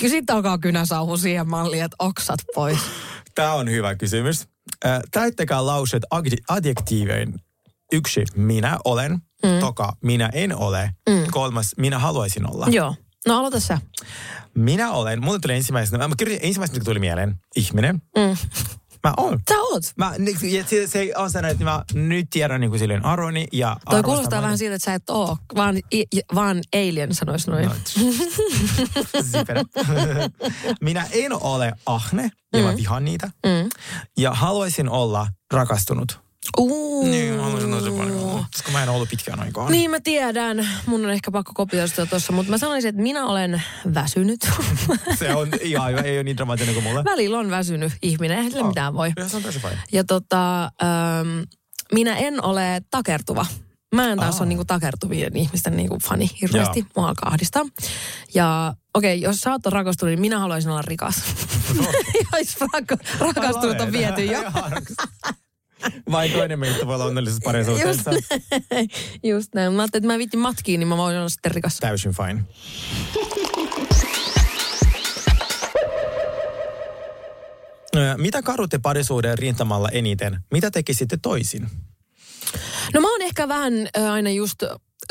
[0.01, 2.79] sitten alkaa kynäsauhu siihen malliin, että oksat pois.
[3.35, 4.49] Tämä on hyvä kysymys.
[4.87, 7.35] Äh, Täyttäkää lauseet adjek- adjektiivein.
[7.93, 9.13] Yksi, minä olen.
[9.13, 9.61] Mm.
[9.61, 10.91] Toka, minä en ole.
[11.11, 11.25] Mm.
[11.31, 12.67] Kolmas, minä haluaisin olla.
[12.71, 12.95] Joo.
[13.27, 13.79] No aloita sä.
[14.55, 18.03] Minä olen, mulle tuli ensimmäisenä, mä kirjoitin ensimmäisenä, mikä tuli mieleen, ihminen.
[18.17, 18.37] Mm.
[19.05, 19.41] Mä oon.
[19.49, 19.83] Sä oot.
[19.97, 23.47] Mä, ni- ja se, se on sellainen, että mä nyt tiedän niin kuin silleen arvoni
[23.53, 27.65] ja Toi kuulostaa vähän siltä, että sä et oo, vaan, i, vaan alien sanois noin.
[27.67, 27.71] No.
[30.81, 33.27] Minä en ole ahne ja mä vihaan niitä.
[33.27, 33.69] Mm.
[34.19, 36.21] Ja haluaisin olla rakastunut.
[36.59, 37.07] Uu.
[37.07, 38.45] Niin, mä haluaisin paljon.
[38.53, 39.73] Koska mä en ollut pitkään aikaan.
[39.73, 40.69] Niin mä tiedän.
[40.87, 43.63] Mun on ehkä pakko kopioida sitä tuossa, mutta mä sanoisin, että minä olen
[43.95, 44.41] väsynyt.
[45.19, 47.05] Se on ihan hyvä, ei ole niin dramaattinen kuin mulle.
[47.05, 49.13] Välillä on väsynyt ihminen, eihän sille mitään voi.
[49.17, 49.43] Ja se on.
[49.93, 51.41] Ja tota, ähm,
[51.95, 53.47] minä en ole takertuva.
[53.95, 54.41] Mä en taas Aa.
[54.41, 56.79] ole niinku takertuvien ihmisten niinku fani hirveästi.
[56.81, 56.89] Joo.
[56.97, 57.63] Mua alkaa ahdistaa.
[58.35, 61.15] Ja okei, okay, jos sä oot rakastunut, niin minä haluaisin olla rikas.
[62.39, 64.39] jos rak- rakastunut on viety jo.
[66.11, 68.11] Vai toinen meistä voi olla onnellisessa parisuhteessa.
[69.23, 69.73] Just näin.
[69.73, 71.77] Mä ajattelin, että mä viittin matkiin, niin mä voin olla sitten rikas.
[71.81, 72.45] Täysin fine.
[78.17, 80.41] Mitä karutte parisuuden rintamalla eniten?
[80.53, 81.71] Mitä tekisitte toisin?
[82.95, 83.73] No mä oon ehkä vähän
[84.11, 84.63] aina just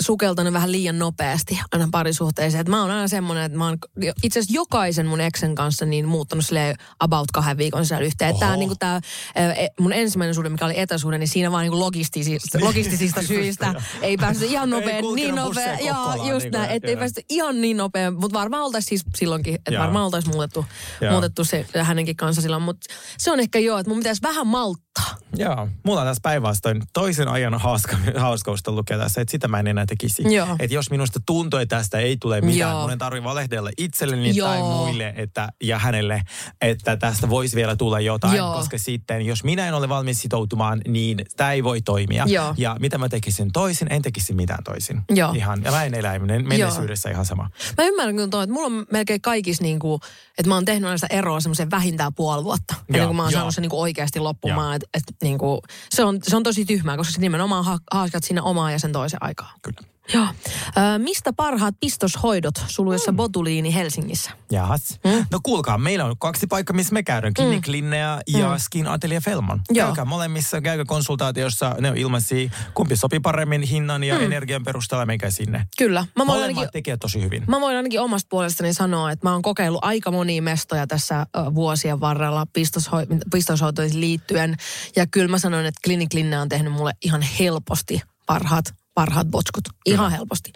[0.01, 2.61] sukeltanut vähän liian nopeasti aina parisuhteeseen.
[2.61, 3.77] Et mä oon aina semmoinen, että mä oon
[4.23, 8.35] itse asiassa jokaisen mun eksen kanssa niin muuttanut sille about kahden viikon sisällä yhteen.
[8.39, 8.59] Tää, Oho.
[8.59, 9.01] niinku tää,
[9.35, 14.17] e- mun ensimmäinen suhde, mikä oli etäsuhde, niin siinä vaan niinku logistisista, logistisista syistä ei
[14.17, 15.79] päästy ihan Ei nopea, kulkenut niin nopea.
[15.79, 19.79] Joo, just niinku, näin, ettei päästy ihan niin nopea, mutta varmaan oltaisiin siis silloinkin, että
[19.79, 20.65] varmaan oltaisiin muutettu,
[21.11, 22.63] muutettu se hänenkin kanssa silloin.
[22.63, 25.20] Mutta se on ehkä joo, että mun pitäisi vähän malttaa.
[25.37, 29.67] Joo, mulla on tässä päinvastoin toisen ajan hauska, hauskausta lukea tässä, että sitä mä en
[29.67, 30.23] enää tekisi.
[30.35, 30.47] Joo.
[30.59, 32.81] Että jos minusta tuntuu, että tästä ei tule mitään, Joo.
[32.81, 34.47] mun ei tarvitse valehdella itselleni Joo.
[34.47, 36.21] tai muille että, ja hänelle,
[36.61, 38.53] että tästä voisi vielä tulla jotain, Joo.
[38.53, 42.25] koska sitten jos minä en ole valmis sitoutumaan, niin tämä ei voi toimia.
[42.27, 42.53] Joo.
[42.57, 45.01] Ja mitä mä tekisin toisin, en tekisi mitään toisin.
[45.09, 45.31] Joo.
[45.33, 47.49] Ihan, ja mä en elä menneisyydessä ihan sama.
[47.77, 50.01] Mä ymmärrän kyllä että mulla on melkein kaikissa niin kuin,
[50.37, 52.75] että mä oon tehnyt sitä eroa semmoisen vähintään puoli vuotta.
[52.89, 53.39] Ennen kuin mä oon joo.
[53.39, 54.75] saanut sen niin kuin oikeasti loppumaan.
[54.75, 58.23] Et, et, niin kuin, se, on, se on tosi tyhmää, koska se nimenomaan ha- haaskat
[58.23, 59.53] sinne omaa ja sen toisen aikaa.
[59.61, 59.90] Kyllä.
[60.13, 60.25] Joo.
[60.25, 63.15] Ö, mistä parhaat pistoshoidot suluissa mm.
[63.15, 64.31] Botuliini Helsingissä?
[64.51, 64.99] Jahas.
[65.03, 65.25] Mm.
[65.31, 67.33] No kuulkaa, meillä on kaksi paikkaa, missä me käydään.
[67.33, 67.71] Clinic mm.
[67.71, 68.57] Linnea ja mm.
[68.57, 69.61] Skin Atelier Felman.
[69.69, 69.87] Joo.
[69.87, 71.75] Käykää molemmissa, käykää konsultaatiossa.
[71.79, 72.49] Ne on ilmaisia.
[72.73, 74.25] Kumpi sopii paremmin hinnan ja mm.
[74.25, 75.67] energian perusteella, meikä sinne.
[75.77, 75.99] Kyllä.
[76.01, 77.43] Mä voin, Molemmat ainakin, tekee tosi hyvin.
[77.47, 81.99] mä voin ainakin omasta puolestani sanoa, että mä oon kokeillut aika monia mestoja tässä vuosien
[81.99, 84.55] varrella pistosho- pistoshoitoihin liittyen.
[84.95, 89.63] Ja kyllä mä sanoin, että Clinic Linne on tehnyt mulle ihan helposti parhaat parhaat botskut.
[89.85, 90.53] Ihan helposti.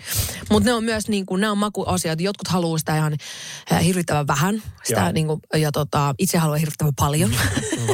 [0.50, 2.22] Mutta ne on myös niin kuin, nämä on makuasiat.
[2.22, 3.16] Jotkut haluaa sitä ihan
[3.72, 4.64] äh, hirvittävän vähän.
[4.84, 5.12] Sitä, Joo.
[5.12, 7.32] niin kuin, ja tota, itse haluan hirvittävän paljon.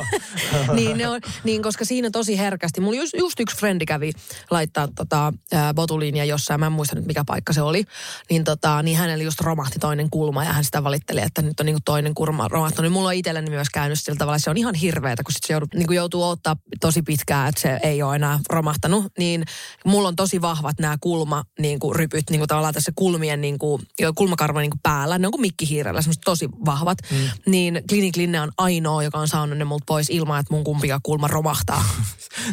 [0.73, 2.81] niin, ne on, niin, koska siinä tosi herkästi.
[2.81, 4.11] Mulla just, just yksi frendi kävi
[4.51, 7.83] laittaa tota, ää, botuliinia jossain, mä en muista nyt mikä paikka se oli.
[8.29, 11.65] Niin, tota, niin hänellä just romahti toinen kulma ja hän sitä valitteli, että nyt on
[11.65, 12.83] niin kuin toinen kulma romahtanut.
[12.83, 15.53] Niin mulla on itselleni myös käynyt sillä tavalla, se on ihan hirveetä, kun sit se
[15.53, 19.05] joudut, niin kuin joutuu ottaa tosi pitkään, että se ei ole enää romahtanut.
[19.17, 19.43] Niin
[19.85, 23.59] mulla on tosi vahvat nämä kulma, niin kuin rypyt, niin kuin tavallaan tässä kulmien, niin
[23.59, 23.81] kuin,
[24.15, 25.17] kulmakarva niin kuin päällä.
[25.17, 26.97] Ne on kuin mikkihiirellä, semmoiset tosi vahvat.
[27.11, 27.17] Mm.
[27.47, 30.99] Niin Clinic Linne on ainoa, joka on saanut ne multa pois ilman, että mun kumpikaan
[31.03, 31.83] kulma romahtaa.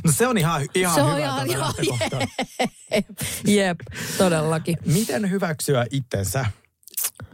[0.05, 2.26] No se on ihan, ihan Se on hyvä ihan- tuota joo, lähtökohta.
[3.47, 3.78] Jep,
[4.18, 4.76] todellakin.
[4.86, 6.47] Miten hyväksyä itsensä?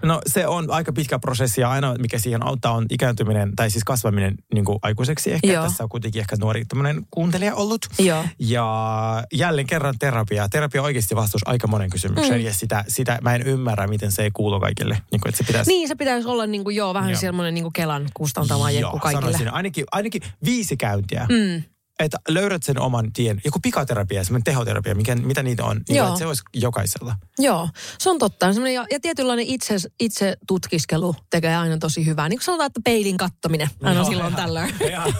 [0.02, 3.84] No se on aika pitkä prosessi ja aina mikä siihen auttaa on ikääntyminen tai siis
[3.84, 5.52] kasvaminen niin kuin aikuiseksi ehkä.
[5.52, 5.64] Joo.
[5.64, 7.86] Tässä on kuitenkin ehkä nuori tämmöinen kuuntelija ollut.
[7.98, 8.24] Joo.
[8.38, 10.48] Ja jälleen kerran terapia.
[10.48, 12.46] Terapia on oikeasti vastaus aika monen kysymykseen mm.
[12.46, 14.98] ja sitä, sitä mä en ymmärrä, miten se ei kuulu kaikille.
[15.10, 15.70] Niin kuin, että se pitäisi...
[15.70, 17.20] Niin, se pitäisi olla niin kuin, joo, vähän Joo.
[17.20, 19.20] semmoinen niin kuin Kelan kustantama jenkku Joo, kaikille.
[19.20, 21.26] sanoisin ainakin, ainakin viisi käyntiä.
[21.30, 21.62] Mm.
[21.98, 23.40] Että löydät sen oman tien.
[23.44, 25.80] Joku pikaterapia, semmoinen tehoterapia, mikä, mitä niitä on.
[25.88, 26.06] Niin Joo.
[26.06, 27.16] että se olisi jokaisella.
[27.38, 27.68] Joo,
[27.98, 28.46] se on totta.
[28.46, 32.28] Ja, ja tietynlainen itse, itse tutkiskelu tekee aina tosi hyvää.
[32.28, 34.74] Niin kuin sanotaan, että peilin kattominen aina Joo, silloin ihan- tällöin.
[34.90, 35.14] ihan.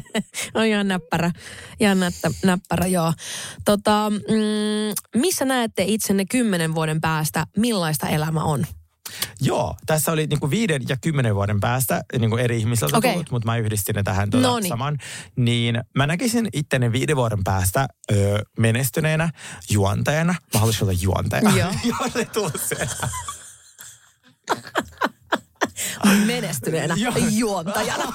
[0.54, 1.30] on ihan näppärä.
[1.80, 3.12] Ihan nättä, näppärä, joo.
[3.64, 7.46] Tota, mm, missä näette itsenne kymmenen vuoden päästä?
[7.56, 8.66] Millaista elämä on?
[9.40, 13.12] Joo, tässä oli niinku viiden ja kymmenen vuoden päästä niinku eri ihmisiltä Okei.
[13.12, 14.68] tullut, mutta mä yhdistin ne tähän tuota Noniin.
[14.68, 14.98] saman.
[15.36, 19.30] Niin mä näkisin itteni viiden vuoden päästä ö, menestyneenä
[19.70, 20.34] juontajana.
[20.54, 21.50] Mä haluaisin olla juontaja.
[21.50, 22.50] Joo.
[22.68, 22.88] Se.
[26.26, 26.94] Menestyneenä
[27.30, 28.04] juontajana.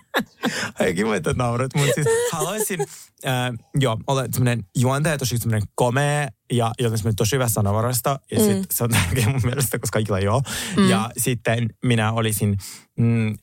[0.80, 2.80] Ei kiva, että naurat, mutta siis haluaisin,
[3.26, 8.20] äh, joo, olla semmoinen juontaja, tosi semmoinen komea ja joten semmoinen tosi hyvä sanovarasta.
[8.30, 8.44] Ja mm.
[8.44, 10.42] sit, se on tärkeä mun mielestä, koska kaikilla joo.
[10.76, 10.90] Mm.
[10.90, 12.56] Ja sitten minä olisin
[12.98, 13.34] mm,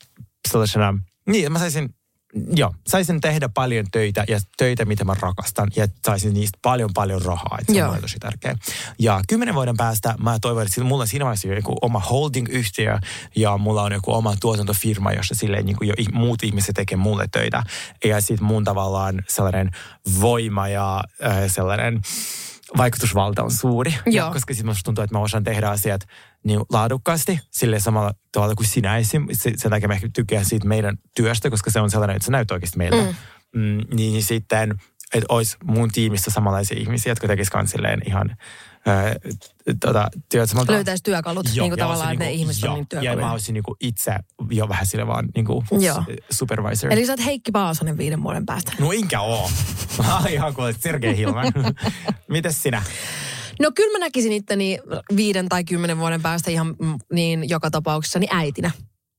[0.52, 0.98] sellaisena,
[1.30, 1.96] niin mä saisin,
[2.56, 5.72] joo, saisin tehdä paljon töitä ja töitä, mitä mä rakastan.
[5.76, 7.58] Ja saisin niistä paljon, paljon rahaa.
[7.62, 7.92] Että se Joo.
[7.92, 8.56] on tosi tärkeä.
[9.00, 13.00] Ja kymmenen vuoden päästä mä toivon, että mulla on siinä vaiheessa jo joku oma holding-yhtiö
[13.36, 17.28] ja mulla on joku oma tuotantofirma, jossa silleen niin kuin jo muut ihmiset tekee mulle
[17.32, 17.64] töitä.
[18.04, 19.72] Ja sitten mun tavallaan sellainen
[20.22, 22.02] voima ja äh, sellainen
[22.78, 23.96] vaikutusvalta on suuri.
[24.06, 24.34] Joo.
[24.34, 26.02] Koska sitten musta tuntuu, että mä osaan tehdä asiat
[26.44, 29.28] niin laadukkaasti sille samalla tavalla kuin sinä esim.
[29.34, 32.32] Se- Sen takia mä ehkä tykkään siitä meidän työstä, koska se on sellainen, että se
[32.32, 32.98] näyttää oikeasti meiltä.
[32.98, 33.16] Mm.
[33.62, 34.72] Mm, niin sitten,
[35.14, 38.36] että olisi mun tiimissä samanlaisia ihmisiä, jotka tekisivät silleen ihan
[38.86, 39.16] ää,
[39.80, 40.72] tota, työt samalta.
[40.74, 43.02] Löytäisi työkalut, niin kuin tavallaan, olisin että ne niinku- ihmiset on joo, niin Ja mä
[43.02, 43.32] työkaluja.
[43.32, 44.16] olisin niinku itse
[44.52, 45.30] jo vähän sille vaan
[45.82, 46.04] Joo.
[46.32, 46.94] s- supervisor.
[46.94, 48.74] Eli sä oot Heikki Paasonen viiden vuoden päästä.
[48.80, 49.52] No enkä oo.
[50.30, 51.54] Ihan kuin Sergei Hilman.
[52.28, 52.84] Mites sinä?
[53.62, 54.80] No kyllä mä näkisin itteni
[55.16, 58.72] viiden tai kymmenen vuoden päästä ihan mm, niin joka tapauksessa niin äitinä.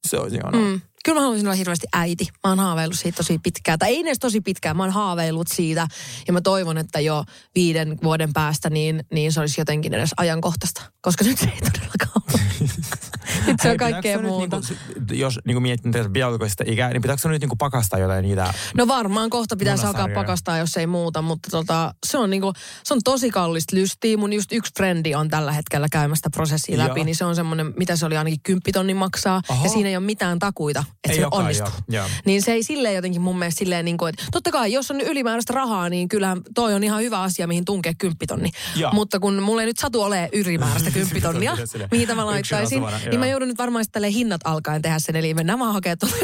[0.08, 0.60] Se olisi ihanaa.
[0.60, 0.80] Mm.
[1.04, 2.28] Kyllä mä haluaisin olla hirveästi äiti.
[2.44, 3.78] Mä oon haaveillut siitä tosi pitkään.
[3.78, 5.86] Tai ei edes tosi pitkään, mä oon haaveillut siitä.
[6.26, 7.24] Ja mä toivon, että jo
[7.54, 10.82] viiden vuoden päästä niin, niin se olisi jotenkin edes ajankohtaista.
[11.00, 12.42] Koska nyt se ei todellakaan ole.
[13.46, 14.56] nyt se on kaikkea muuta.
[14.56, 18.22] Nyt, niinku, jos niinku miettii tätä biologista ikää, niin pitääkö sun nyt niinku pakastaa jotain
[18.22, 18.54] niitä?
[18.76, 22.52] No varmaan kohta pitäisi alkaa pakastaa, jos ei muuta, mutta tota, se, on niinku,
[22.84, 24.16] se on tosi kallista lystiä.
[24.16, 27.04] Mun just yksi frendi on tällä hetkellä käymästä prosessia läpi, Joo.
[27.04, 29.42] niin se on semmoinen, mitä se oli ainakin kymppitonnin maksaa.
[29.48, 29.64] Aha.
[29.64, 31.68] Ja siinä ei ole mitään takuita, että Ei se onnistuu.
[31.88, 32.06] joo.
[32.24, 35.00] Niin se ei silleen jotenkin mun mielestä silleen, niin kuin, että totta kai jos on
[35.00, 38.50] ylimääräistä rahaa, niin kyllähän toi on ihan hyvä asia, mihin tunkee kymppitonni.
[38.76, 38.90] Joo.
[38.92, 41.56] Mutta kun mulla ei nyt satu ole ylimääräistä kymppitonnia,
[41.90, 43.30] mihin mä yksin laittaisin, niin mä joo.
[43.30, 46.16] joudun nyt varmaan sitten hinnat alkaen tehdä sen, eli mennään vaan hakemaan tuolla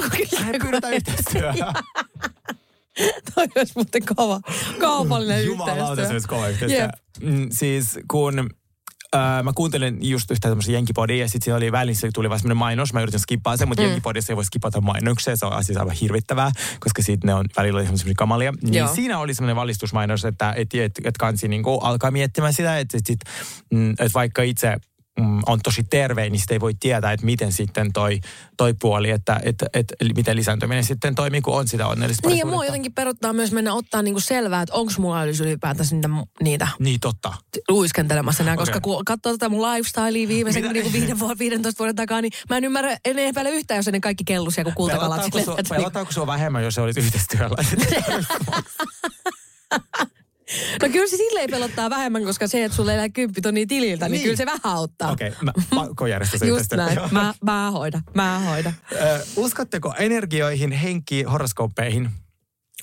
[0.94, 1.56] yhteistyöhön.
[3.34, 4.40] Toi olisi muuten kova,
[4.80, 6.12] kaupallinen Jumalauta, se yhteistyö.
[6.14, 6.80] olisi kova yhteistyö.
[6.80, 6.90] Jep.
[7.22, 8.50] Mm, Siis kun
[9.16, 12.56] Äh, mä kuuntelin just yhtä tämmöistä jenkipodia ja sitten siinä oli välissä tuli vaan semmoinen
[12.56, 12.92] mainos.
[12.92, 13.88] Mä yritin skippaa sen, mutta mm.
[13.88, 15.36] jenkipodissa ei voi skipata mainoksia.
[15.36, 16.50] Se on siis aivan hirvittävää,
[16.80, 18.52] koska siitä ne on välillä semmoisia kamalia.
[18.62, 18.94] Niin Joo.
[18.94, 23.06] siinä oli semmoinen valistusmainos, että et, et, et kansi niinku alkaa miettimään sitä, että et,
[23.06, 23.20] sit,
[23.72, 24.76] mm, et vaikka itse
[25.46, 28.20] on tosi terve, niin sitten ei voi tietää, että miten sitten toi,
[28.56, 32.38] toi puoli, että, että, että, että miten lisääntyminen sitten toimii, kun on sitä onnellista Niin
[32.38, 36.08] ja mua jotenkin peruttaa myös mennä ottaa niinku selvää, että onko mulla olisi ylipäätänsä niitä,
[36.42, 37.32] niitä Niin totta.
[37.68, 40.72] luiskentelemassa enää, koska kun katsoo tätä mun lifestylea viimeisen Mitä?
[40.72, 44.00] niinku viiden vuoden, 15 vuoden takaa, niin mä en ymmärrä, en epäile yhtään, jos ne
[44.00, 45.20] kaikki kellusia kuin kultakalat.
[45.20, 47.56] Pelottaako silleen, sua, niinku- pelottaako sua vähemmän, jos se olisi yhteistyöllä?
[50.82, 54.12] No kyllä se silleen pelottaa vähemmän, koska se, että sulle ei lähde kymppitonnia tililtä, niin,
[54.12, 54.22] Niin.
[54.22, 55.12] kyllä se vähän auttaa.
[55.12, 56.98] Okei, okay, mä pakko järjestää se Just näin.
[57.10, 58.74] Mä, mä hoidan, mä hoidan.
[58.92, 62.10] Ö, Uskotteko energioihin, henki, horoskooppeihin?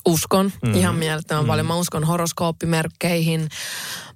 [0.05, 0.55] Uskon Mhm.
[0.63, 0.79] mm-hmm.
[0.79, 1.47] ihan mielettömän mm-hmm.
[1.47, 1.67] paljon.
[1.67, 3.49] Mä uskon horoskooppimerkkeihin.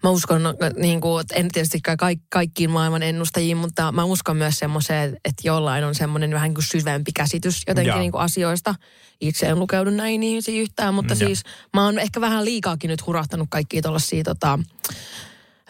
[0.04, 0.42] Mä uskon,
[0.78, 1.96] niin kuin, en tietysti ka-
[2.30, 6.66] kaikkiin maailman ennustajiin, mutta mä uskon myös semmoiseen, että jollain on semmoinen vähän niin kuin
[6.66, 8.76] syvempi käsitys jotenkin niin kuin asioista.
[9.22, 11.18] Itse en lukeudu näin ihmisiin yhtään, mutta Joo.
[11.28, 14.60] siis mä oon ehkä vähän liikaakin nyt hurahtanut kaikkia tuollaisia tota,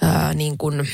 [0.02, 0.88] ää, niin kuin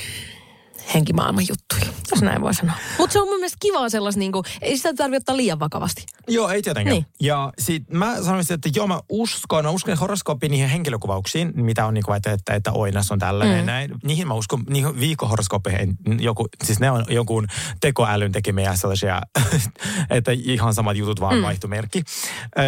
[0.93, 2.75] henkimaailman juttuja, jos näin voi sanoa.
[2.97, 6.05] Mutta se on mun mielestä kivaa sellaista, niin kuin, ei sitä tarvitse ottaa liian vakavasti.
[6.27, 6.93] Joo, ei tietenkään.
[6.93, 7.05] Niin.
[7.21, 11.93] Ja sit mä sanoisin, että joo, mä uskon, mä uskon horoskooppiin niihin henkilökuvauksiin, mitä on
[11.93, 13.65] niin kuin, että, että, että Oinas on tällainen mm.
[13.65, 13.91] näin.
[14.03, 17.47] Niihin mä uskon, niihin viikkohoroskooppeihin, joku, siis ne on jonkun
[17.81, 19.21] tekoälyn tekemiä sellaisia,
[20.09, 21.41] että ihan samat jutut vaan mm.
[21.43, 22.03] vaihtomerkki.
[22.59, 22.61] Ö,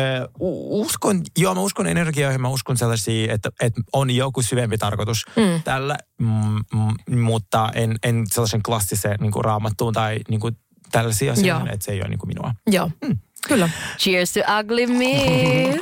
[0.70, 5.62] uskon, joo, mä uskon energioihin, mä uskon sellaisia, että, että on joku syvempi tarkoitus mm.
[5.64, 6.64] tällä, mm,
[7.10, 10.58] mm, mutta en, en sellaisen klassisen niin kuin raamattuun tai niin kuin
[10.92, 11.74] tällaisia asioita, Joo.
[11.74, 12.54] että se ei ole niin kuin minua.
[12.68, 12.92] Joo,
[13.48, 13.70] kyllä.
[13.98, 15.80] Cheers to ugly me.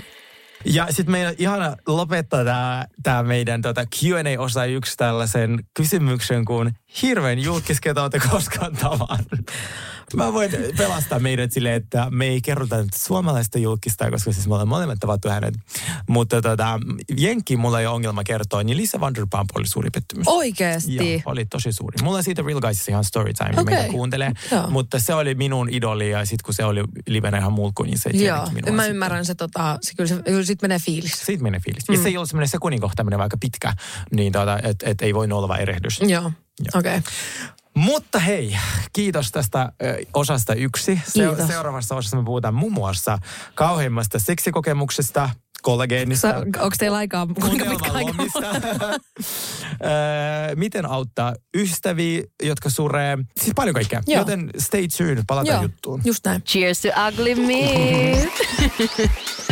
[0.64, 6.72] Ja sitten meidän ihana lopettaa tämä tää meidän tota Q&A-osa yksi tällaisen kysymyksen kuin
[7.02, 9.50] hirveän julkis, ketä olette koskaan tavannut.
[10.14, 14.54] Mä voin pelastaa meidät silleen, että me ei kerrota nyt suomalaista julkista, koska siis me
[14.54, 15.54] ollaan molemmat tavattu hänet.
[16.08, 16.80] Mutta tota,
[17.18, 20.28] Jenkki mulla ei ole ongelma kertoa, niin Lisa Vanderpump oli suuri pettymys.
[20.28, 21.12] Oikeesti.
[21.12, 21.96] Joo, oli tosi suuri.
[22.02, 23.64] Mulla on siitä Real Guysissa ihan story time, okay.
[23.74, 24.32] meitä kuuntelee.
[24.52, 24.70] Joo.
[24.70, 28.10] Mutta se oli minun idoli ja sitten kun se oli livenä ihan mulkku, niin se
[28.10, 31.12] Joo, minua mä sitten- ymmärrän se, tota, se kyllä, se, kyllä sit menee fiilis.
[31.12, 31.88] siitä menee fiilis.
[31.88, 31.94] Mm.
[31.94, 33.72] Ja se ei ollut semmoinen sekunnin kohtaaminen vaikka pitkä,
[34.12, 36.00] niin tota, että et ei voi olla erehdys.
[36.00, 36.32] Joo,
[36.74, 36.98] okei.
[36.98, 37.12] Okay.
[37.74, 38.56] Mutta hei,
[38.92, 39.72] kiitos tästä
[40.14, 41.00] osasta yksi.
[41.12, 41.48] Kiitos.
[41.48, 43.18] seuraavassa osassa me puhutaan muun muassa
[43.54, 45.30] kauheimmasta seksikokemuksesta,
[45.62, 48.12] kollageenista, Onko teillä aikaa, kuinka pitkä aika?
[50.54, 53.18] Miten auttaa ystäviä, jotka suree.
[53.40, 54.02] Siis paljon kaikkea.
[54.06, 54.20] Joo.
[54.20, 56.00] Joten stay tuned, palataan Joo, juttuun.
[56.04, 56.42] just näin.
[56.42, 58.28] Cheers to ugly me.